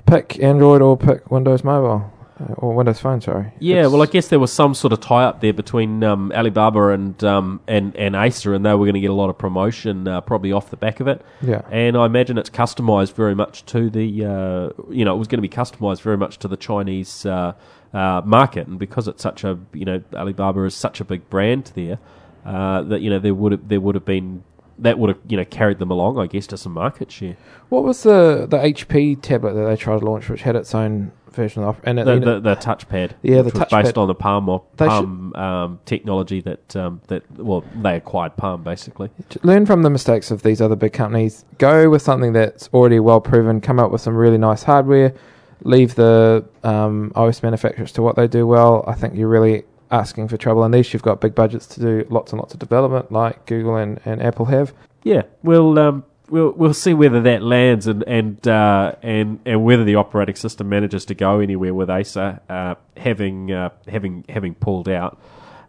[0.06, 2.13] pick Android or pick Windows Mobile
[2.58, 3.22] or Windows Phone.
[3.22, 3.52] Sorry.
[3.60, 6.32] Yeah, It's- well, I guess there was some sort of tie up there between um,
[6.34, 9.38] Alibaba and um, and and Acer, and they were going to get a lot of
[9.38, 11.22] promotion uh, probably off the back of it.
[11.42, 11.62] yeah.
[11.72, 15.42] And I imagine it's customized very much to the uh, you know it was going
[15.42, 17.54] to be customized very much to the Chinese uh,
[17.94, 21.72] uh, market, and because it's such a you know Alibaba is such a big brand
[21.76, 22.00] there
[22.46, 24.44] uh, that you know there would have, there would have been
[24.80, 27.38] that would have you know carried them along, I guess, to some market share.
[27.70, 31.12] What was the the HP tablet that they tried to launch, which had its own
[31.36, 34.50] version of, and it, The, the, the touchpad, Yeah, the was based on the Palm
[34.50, 39.10] or Palm um, technology that um, that well they acquired Palm basically.
[39.44, 41.46] learn from the mistakes of these other big companies.
[41.58, 43.62] Go with something that's already well proven.
[43.62, 45.14] Come up with some really nice hardware.
[45.64, 48.84] Leave the um, OS manufacturers to what they do well.
[48.88, 50.64] I think you're really asking for trouble.
[50.64, 54.00] Unless you've got big budgets to do lots and lots of development, like Google and,
[54.06, 54.74] and Apple have.
[55.04, 56.04] Yeah, we'll um,
[56.34, 60.68] we'll we'll see whether that lands and and uh, and and whether the operating system
[60.68, 65.22] manages to go anywhere with Acer uh, having uh, having having pulled out.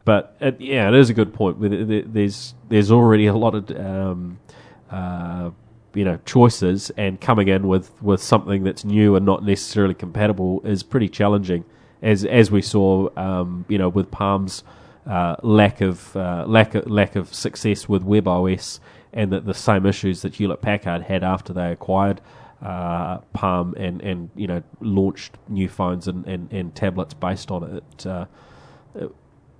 [0.06, 1.58] But uh, yeah, it is a good point.
[1.58, 4.40] With There's there's already a lot of um,
[4.90, 5.50] uh,
[5.92, 10.62] you know choices, and coming in with, with something that's new and not necessarily compatible
[10.64, 11.64] is pretty challenging.
[12.02, 14.64] As as we saw, um, you know, with Palm's
[15.06, 18.80] uh, lack of uh, lack of, lack of success with WebOS
[19.14, 22.20] and that the same issues that Hewlett Packard had after they acquired
[22.60, 27.76] uh, Palm and, and you know launched new phones and, and, and tablets based on
[27.76, 28.06] it.
[28.06, 28.26] uh,
[28.94, 29.10] it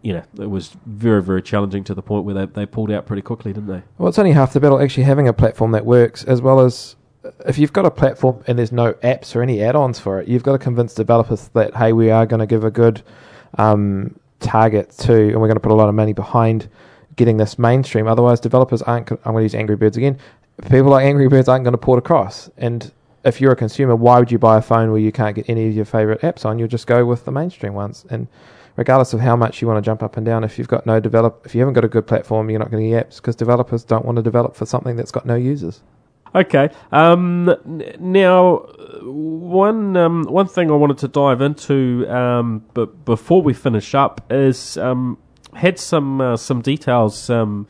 [0.05, 3.07] you know, it was very, very challenging to the point where they, they pulled out
[3.07, 3.83] pretty quickly, didn't they?
[3.97, 6.95] Well, it's only half the battle actually having a platform that works, as well as
[7.25, 10.29] uh, if you've got a platform and there's no apps or any add-ons for it,
[10.29, 13.03] you've got to convince developers that hey, we are going to give a good
[13.57, 16.69] um, target to, and we're going to put a lot of money behind
[17.17, 18.07] getting this mainstream.
[18.07, 19.11] Otherwise, developers aren't.
[19.11, 20.19] I'm going to use Angry Birds again.
[20.71, 22.49] People like Angry Birds aren't going to port across.
[22.57, 22.93] And
[23.25, 25.67] if you're a consumer, why would you buy a phone where you can't get any
[25.69, 26.59] of your favorite apps on?
[26.59, 28.05] You'll just go with the mainstream ones.
[28.11, 28.29] And
[28.77, 31.01] regardless of how much you want to jump up and down, if you've got no
[31.01, 33.37] develop, if you haven't got a good platform, you're not going to get apps because
[33.37, 35.83] developers don't want to develop for something that's got no users.
[36.35, 36.69] Okay.
[36.91, 37.55] Um,
[38.01, 38.57] now,
[39.03, 44.21] one um, one thing I wanted to dive into, um, but before we finish up,
[44.31, 45.17] is um,
[45.55, 47.67] had some uh, some details um,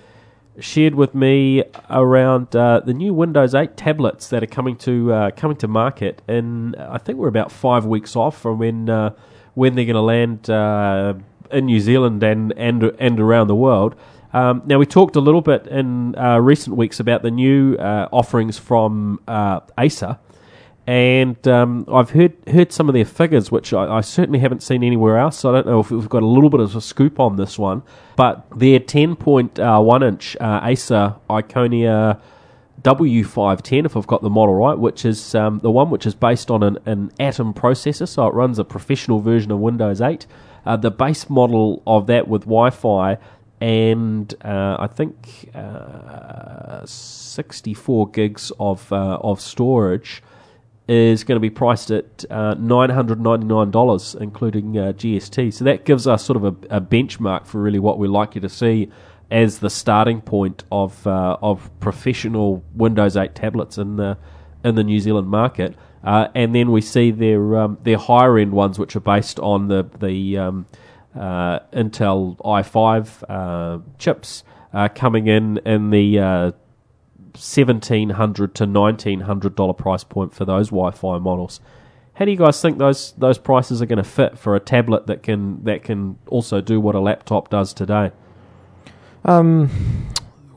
[0.59, 5.31] shared with me around uh, the new Windows 8 tablets that are coming to uh,
[5.33, 9.15] coming to market, and I think we're about five weeks off from when uh,
[9.55, 11.15] when they're going to land uh,
[11.51, 13.95] in New Zealand and and and around the world.
[14.33, 18.59] Um, now we talked a little bit in uh, recent weeks about the new offerings
[18.59, 19.21] from
[19.79, 20.19] Acer,
[20.87, 24.85] and um, I've heard heard some of their figures, which I, I, certainly haven't seen
[24.85, 25.39] anywhere else.
[25.39, 27.59] So I don't know if we've got a little bit of a scoop on this
[27.59, 27.83] one,
[28.17, 32.21] but their 10.1 inch uh, Acer Iconia.
[32.83, 36.51] W510, if I've got the model right, which is um, the one which is based
[36.51, 40.27] on an, an Atom processor, so it runs a professional version of Windows 8.
[40.67, 43.17] Uh, the base model of that with Wi Fi
[43.65, 50.23] and uh, I think uh, 64 gigs of uh, of storage
[50.87, 55.55] is going to be priced at uh, $999, including uh, GST.
[55.55, 58.49] So that gives us sort of a, a, benchmark for really what we're likely to
[58.49, 58.91] see
[59.31, 64.19] as the starting point of uh, of professional Windows 8 tablets in the
[64.63, 65.75] in the New Zealand market.
[66.03, 69.89] and then we see their um, their higher end ones, which are based on the
[69.99, 70.67] the um,
[71.17, 76.53] uh, Intel i5 uh, chips uh, coming in in the uh,
[77.35, 81.61] seventeen hundred to nineteen hundred dollar price point for those Wi-Fi models.
[82.15, 85.07] How do you guys think those those prices are going to fit for a tablet
[85.09, 88.13] that can that can also do what a laptop does today?
[89.25, 89.71] Um,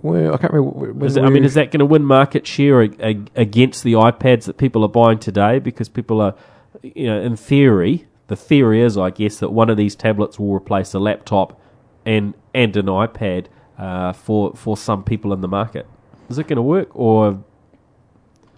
[0.01, 1.05] well, I can't remember.
[1.05, 4.57] Is it, I mean, is that going to win market share against the iPads that
[4.57, 5.59] people are buying today?
[5.59, 6.35] Because people are,
[6.83, 10.53] you know, in theory, the theory is, I guess, that one of these tablets will
[10.53, 11.59] replace a laptop
[12.05, 13.47] and and an iPad
[13.77, 15.87] uh, for for some people in the market.
[16.29, 17.43] Is it going to work, or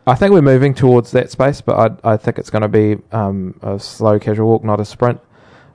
[0.07, 2.97] I think we're moving towards that space, but I I think it's going to be
[3.11, 5.19] um, a slow, casual walk, not a sprint.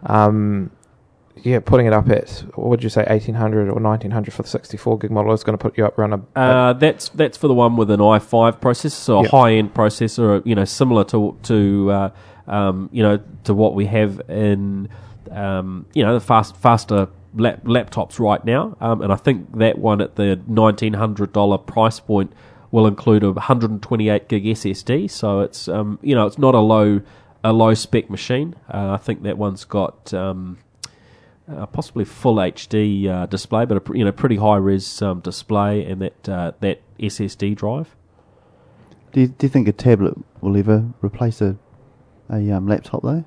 [0.07, 0.70] Um,
[1.36, 4.42] yeah, putting it up at what would you say, eighteen hundred or nineteen hundred for
[4.42, 6.38] the sixty-four gig model is going to put you up around a.
[6.38, 10.55] Uh, that's that's for the one with an i5 processor, so a high-end processor, you
[10.55, 12.11] know, similar to to uh,
[12.47, 14.88] um, you know, to what we have in,
[15.30, 18.76] um, you know, the fast, faster lap, laptops right now.
[18.80, 22.32] Um, and I think that one at the $1,900 price point
[22.70, 25.11] will include a 128 gig SSD.
[25.11, 27.01] So it's, um, you know, it's not a low,
[27.43, 28.55] a low spec machine.
[28.72, 30.59] Uh, I think that one's got, um,
[31.51, 35.85] uh, possibly full HD uh, display, but a you know pretty high res um, display
[35.85, 37.95] and that uh, that SSD drive.
[39.12, 41.59] Do you, do you think a tablet will ever replace a
[42.30, 43.24] a um, laptop though.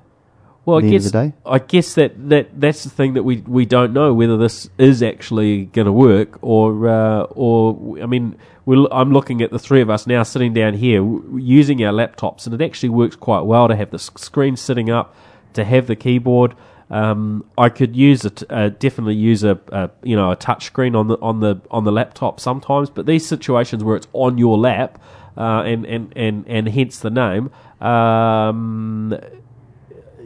[0.68, 1.14] Well, I guess
[1.46, 5.02] I guess that, that that's the thing that we we don't know whether this is
[5.02, 9.88] actually going to work or uh, or I mean I'm looking at the three of
[9.88, 11.02] us now sitting down here
[11.38, 15.16] using our laptops and it actually works quite well to have the screen sitting up
[15.54, 16.54] to have the keyboard.
[16.90, 20.94] Um, I could use it uh, definitely use a, a, you know a touch screen
[20.94, 24.58] on the on the on the laptop sometimes, but these situations where it's on your
[24.58, 25.00] lap
[25.38, 27.50] uh, and, and and and hence the name.
[27.80, 29.18] Um,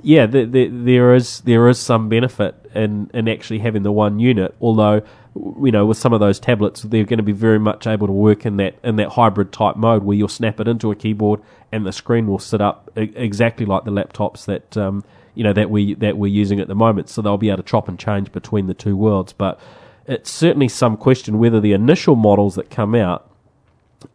[0.02, 4.18] yeah, the, the, there is there is some benefit in, in actually having the one
[4.18, 4.54] unit.
[4.60, 5.02] Although,
[5.34, 8.12] you know, with some of those tablets, they're going to be very much able to
[8.12, 11.40] work in that in that hybrid type mode where you'll snap it into a keyboard
[11.70, 15.70] and the screen will sit up exactly like the laptops that um, you know that
[15.70, 17.08] we that we're using at the moment.
[17.08, 19.32] So they'll be able to chop and change between the two worlds.
[19.32, 19.60] But
[20.06, 23.30] it's certainly some question whether the initial models that come out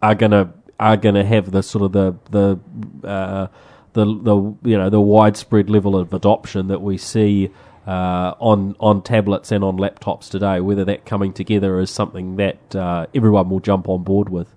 [0.01, 3.47] are to are to have the sort of the the uh,
[3.97, 7.51] the the you know the widespread level of adoption that we see
[7.87, 10.59] uh, on on tablets and on laptops today.
[10.59, 14.53] Whether that coming together is something that uh, everyone will jump on board with.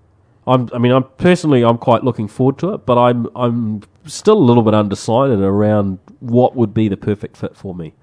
[0.47, 4.36] I'm, I mean, I'm personally I'm quite looking forward to it, but I'm I'm still
[4.36, 7.95] a little bit undecided around what would be the perfect fit for me.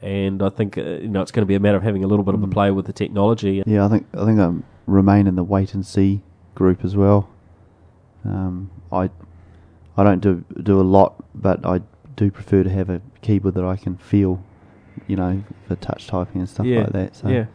[0.00, 2.06] And I think uh, you know it's going to be a matter of having a
[2.06, 2.52] little bit of a hmm.
[2.52, 3.64] play with the technology.
[3.66, 6.22] Yeah, I think I think um, remain in the wait and see
[6.54, 7.28] group as well.
[8.24, 9.10] Um, I
[9.98, 11.80] I don't do do a lot, but I
[12.14, 14.42] do prefer to have a keyboard that I can feel,
[15.08, 17.16] you know, for touch typing and stuff yeah, like that.
[17.16, 17.46] So yeah.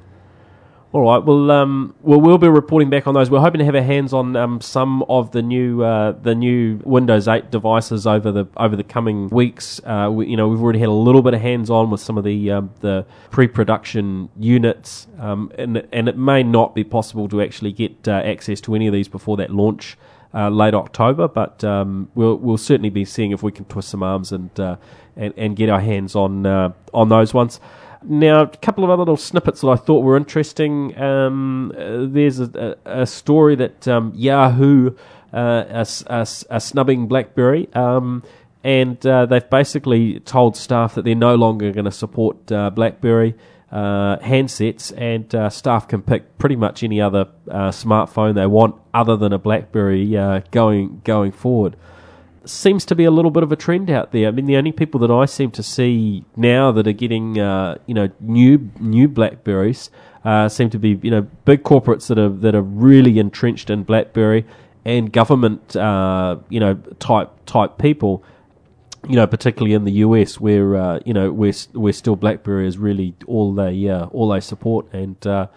[0.94, 1.24] All right.
[1.24, 3.32] Well, um, well, we'll be reporting back on those.
[3.32, 6.82] We're hoping to have our hands on um, some of the new uh, the new
[6.84, 9.82] Windows 8 devices over the over the coming weeks.
[9.86, 12.16] Uh, we, you know, we've already had a little bit of hands on with some
[12.16, 17.42] of the um, the pre-production units, um, and and it may not be possible to
[17.42, 19.98] actually get uh, access to any of these before that launch.
[20.36, 24.02] Uh, late October, but um, we'll we'll certainly be seeing if we can twist some
[24.02, 24.78] arms and uh,
[25.16, 27.60] and, and get our hands on uh, on those ones.
[28.02, 31.00] Now, a couple of other little snippets that I thought were interesting.
[31.00, 34.96] Um, there's a, a, a story that um, Yahoo
[35.32, 38.24] uh, are, are, are snubbing BlackBerry, um,
[38.64, 43.36] and uh, they've basically told staff that they're no longer going to support uh, BlackBerry
[43.74, 49.18] uh, handsets, and uh, staff can pick pretty much any other smartphone they want other
[49.18, 50.06] than a BlackBerry
[50.52, 51.76] going going forward
[52.46, 54.28] seems to be a little bit of a trend out there.
[54.28, 57.78] I mean, the only people that I seem to see now that are getting uh,
[57.86, 59.90] you know new new Blackberries
[60.26, 63.84] uh, seem to be you know big corporates that are that are really entrenched in
[63.84, 64.46] BlackBerry
[64.86, 68.24] and government uh, you know type type people.
[69.08, 72.78] You know, particularly in the US, where uh, you know where where still BlackBerry is
[72.78, 75.48] really all they uh, all they support, and uh,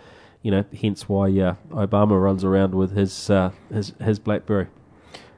[0.42, 1.28] you know hence why
[1.70, 3.30] Obama runs around with his
[3.70, 4.66] his his BlackBerry.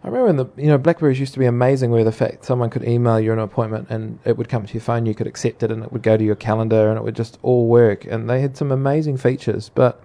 [0.03, 2.71] I remember when the you know Blackberries used to be amazing, where the fact someone
[2.71, 5.63] could email you an appointment and it would come to your phone, you could accept
[5.63, 8.05] it, and it would go to your calendar, and it would just all work.
[8.05, 9.71] And they had some amazing features.
[9.75, 10.03] But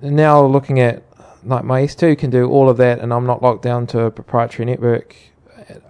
[0.00, 1.04] now looking at
[1.44, 4.10] like my S2 can do all of that, and I'm not locked down to a
[4.10, 5.14] proprietary network.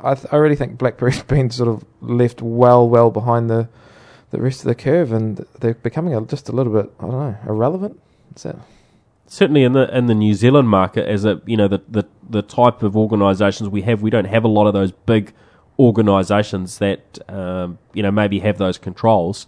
[0.01, 3.69] I th- I really think BlackBerry's been sort of left well well behind the
[4.31, 7.13] the rest of the curve, and they're becoming a, just a little bit I don't
[7.13, 8.01] know irrelevant.
[8.37, 8.57] Is that?
[9.31, 12.43] certainly in the in the New Zealand market, as a you know the the, the
[12.43, 15.33] type of organisations we have, we don't have a lot of those big
[15.79, 19.47] organisations that um, you know maybe have those controls.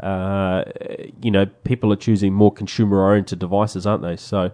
[0.00, 0.64] Uh,
[1.22, 4.16] you know, people are choosing more consumer-oriented devices, aren't they?
[4.16, 4.50] So,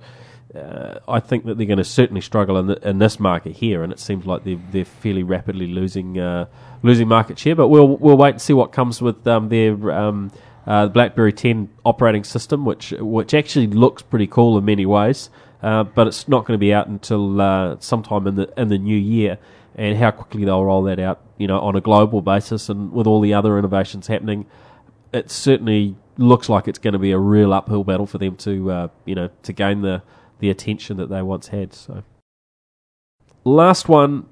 [0.57, 3.83] uh, I think that they're going to certainly struggle in, the, in this market here,
[3.83, 6.47] and it seems like they're they're fairly rapidly losing uh,
[6.83, 7.55] losing market share.
[7.55, 10.33] But we'll we'll wait and see what comes with um, their um,
[10.67, 15.31] uh, BlackBerry 10 operating system, which which actually looks pretty cool in many ways,
[15.63, 18.79] uh, but it's not going to be out until uh, sometime in the in the
[18.79, 19.39] new year.
[19.79, 23.07] And how quickly they'll roll that out, you know, on a global basis, and with
[23.07, 24.47] all the other innovations happening,
[25.13, 28.71] it certainly looks like it's going to be a real uphill battle for them to,
[28.71, 30.03] uh, you know, to gain the
[30.39, 31.73] the attention that they once had.
[31.73, 32.03] So,
[33.45, 34.27] last one,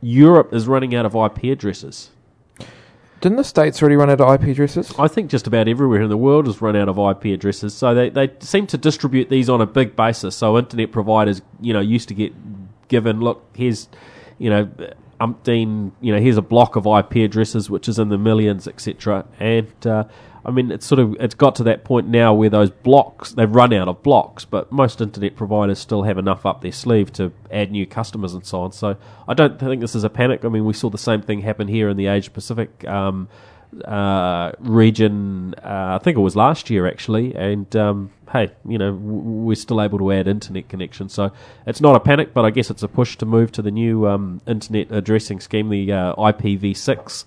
[0.00, 2.10] Europe is running out of IP addresses.
[3.20, 4.92] Didn't the states already run out of IP addresses?
[4.98, 7.74] I think just about everywhere in the world has run out of IP addresses.
[7.74, 10.36] So they, they seem to distribute these on a big basis.
[10.36, 12.32] So internet providers, you know, used to get
[12.88, 13.88] given, look, here's,
[14.38, 14.70] you know,
[15.18, 19.24] umpteen, you know, here's a block of IP addresses which is in the millions, etc.
[19.40, 20.04] And uh,
[20.46, 23.52] I mean, it's sort of it's got to that point now where those blocks they've
[23.52, 27.32] run out of blocks, but most internet providers still have enough up their sleeve to
[27.50, 28.70] add new customers and so on.
[28.70, 30.44] So I don't think this is a panic.
[30.44, 32.86] I mean, we saw the same thing happen here in the Asia Pacific.
[32.86, 33.28] Um,
[33.84, 35.54] uh, region.
[35.62, 39.82] Uh, I think it was last year actually, and um, hey, you know we're still
[39.82, 41.32] able to add internet connections, so
[41.66, 44.06] it's not a panic, but I guess it's a push to move to the new
[44.06, 47.24] um, internet addressing scheme, the uh, IPv6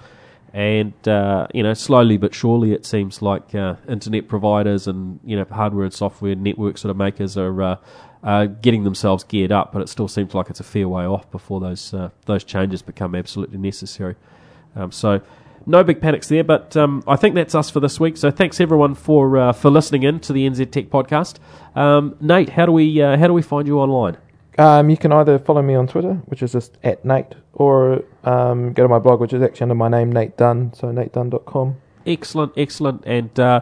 [0.54, 5.36] and uh, you know slowly but surely it seems like uh, internet providers and you
[5.36, 7.76] know hardware and software network sort of makers are uh,
[8.24, 11.30] uh, getting themselves geared up, but it still seems like it's a fair way off
[11.32, 14.16] before those uh, those changes become absolutely necessary.
[14.76, 15.22] Um, so.
[15.66, 18.18] No big panics there, but um, I think that's us for this week.
[18.18, 21.36] So thanks everyone for uh, for listening in to the NZ Tech podcast.
[21.76, 24.18] Um, Nate, how do we how do we find you online?
[24.60, 28.74] Um, you can either follow me on Twitter, which is just at Nate, or um,
[28.74, 31.78] go to my blog, which is actually under my name, Nate Dunn, so natedunn.com.
[32.06, 33.04] Excellent, excellent.
[33.06, 33.62] And uh,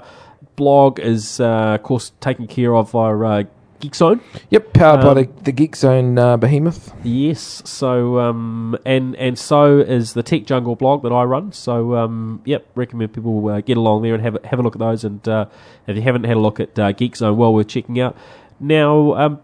[0.55, 3.43] blog is, uh, of course, taken care of by uh,
[3.79, 4.21] Geekzone.
[4.49, 6.91] Yep, powered um, by the, the Geekzone uh, behemoth.
[7.03, 11.51] Yes, so um, and and so is the Tech Jungle blog that I run.
[11.51, 14.79] So um, yep, recommend people uh, get along there and have have a look at
[14.79, 15.03] those.
[15.03, 15.45] And uh,
[15.85, 18.17] if you haven't had a look at uh, Geekzone, well worth checking out.
[18.59, 19.39] Now, um,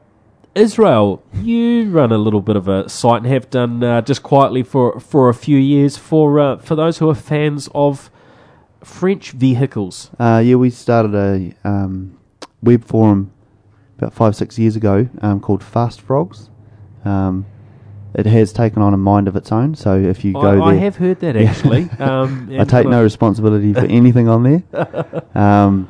[0.55, 4.63] Israel, you run a little bit of a site and have done uh, just quietly
[4.63, 8.11] for for a few years for uh, for those who are fans of
[8.83, 10.11] French vehicles.
[10.19, 12.17] Uh, yeah, we started a um,
[12.61, 13.31] web forum
[13.97, 16.49] about five six years ago um, called Fast Frogs.
[17.03, 17.45] Um,
[18.13, 19.73] it has taken on a mind of its own.
[19.73, 21.89] So if you I, go there, I have heard that actually.
[21.99, 25.23] um, I take no responsibility for anything on there.
[25.33, 25.89] Um,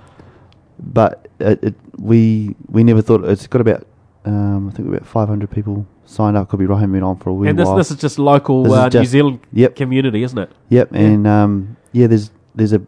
[0.80, 3.86] but it, it, we we never thought it's got about
[4.26, 6.50] um, I think about 500 people signed up.
[6.50, 7.78] Could be right, been on for a wee and this while.
[7.78, 9.76] this is just local This is uh, New Zealand Yep.
[9.76, 10.52] community, isn't it?
[10.70, 11.00] Yep, Yeah.
[11.00, 12.82] and um, yeah, there's there's a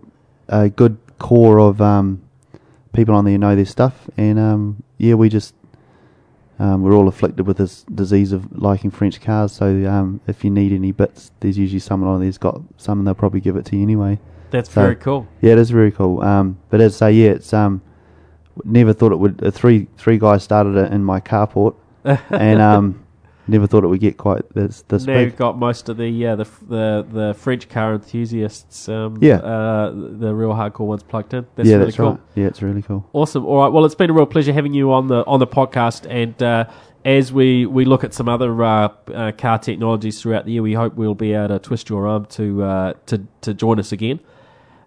[0.47, 2.21] a good core of um,
[2.93, 5.53] people on there who know their stuff, and um, yeah, we just
[6.59, 9.51] um, we're all afflicted with this disease of liking French cars.
[9.51, 13.07] So um, if you need any bits, there's usually someone on there's got some, and
[13.07, 14.19] they'll probably give it to you anyway.
[14.51, 15.27] That's So- very cool.
[15.41, 16.21] Yeah, it is very cool.
[16.21, 17.81] Um, but as I say, yeah, it's um,
[18.63, 19.43] never thought it would.
[19.43, 21.75] Uh, three three guys started it in my carport,
[22.29, 23.05] and um,
[23.47, 25.25] never thought it would get quite this this now big.
[25.25, 28.87] you've got most of the yeah the the the French car enthusiasts.
[28.89, 29.35] Um, Yeah.
[29.37, 31.45] uh, the real hardcore ones plugged in.
[31.55, 32.11] That's yeah, really that's cool.
[32.11, 32.19] right.
[32.35, 33.07] Yeah, it's really cool.
[33.13, 33.45] Awesome.
[33.45, 33.71] All right.
[33.71, 36.65] Well, it's been a real pleasure having you on the on the podcast, and uh,
[37.03, 40.73] as we, we look at some other uh, uh, car technologies throughout the year, we
[40.73, 44.19] hope we'll be able to twist your arm to uh, to to join us again.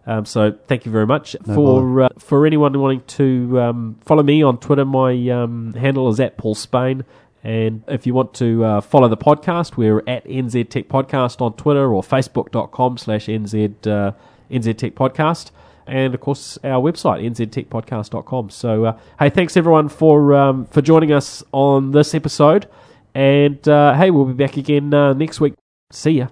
[0.08, 4.22] Um, so thank you very much No for uh, for anyone wanting to um, follow
[4.22, 4.86] me on Twitter.
[4.86, 7.04] My um, handle is at Paul Spain.
[7.44, 11.52] And if you want to uh, follow the podcast, we're at NZ Tech Podcast on
[11.54, 14.12] Twitter or facebook.com slash NZ, uh,
[14.50, 15.50] NZ Tech Podcast.
[15.86, 18.50] And of course, our website, nztechpodcast.com.
[18.50, 22.66] So, uh, hey, thanks everyone for, um, for joining us on this episode.
[23.14, 25.54] And uh, hey, we'll be back again uh, next week.
[25.90, 26.28] See ya.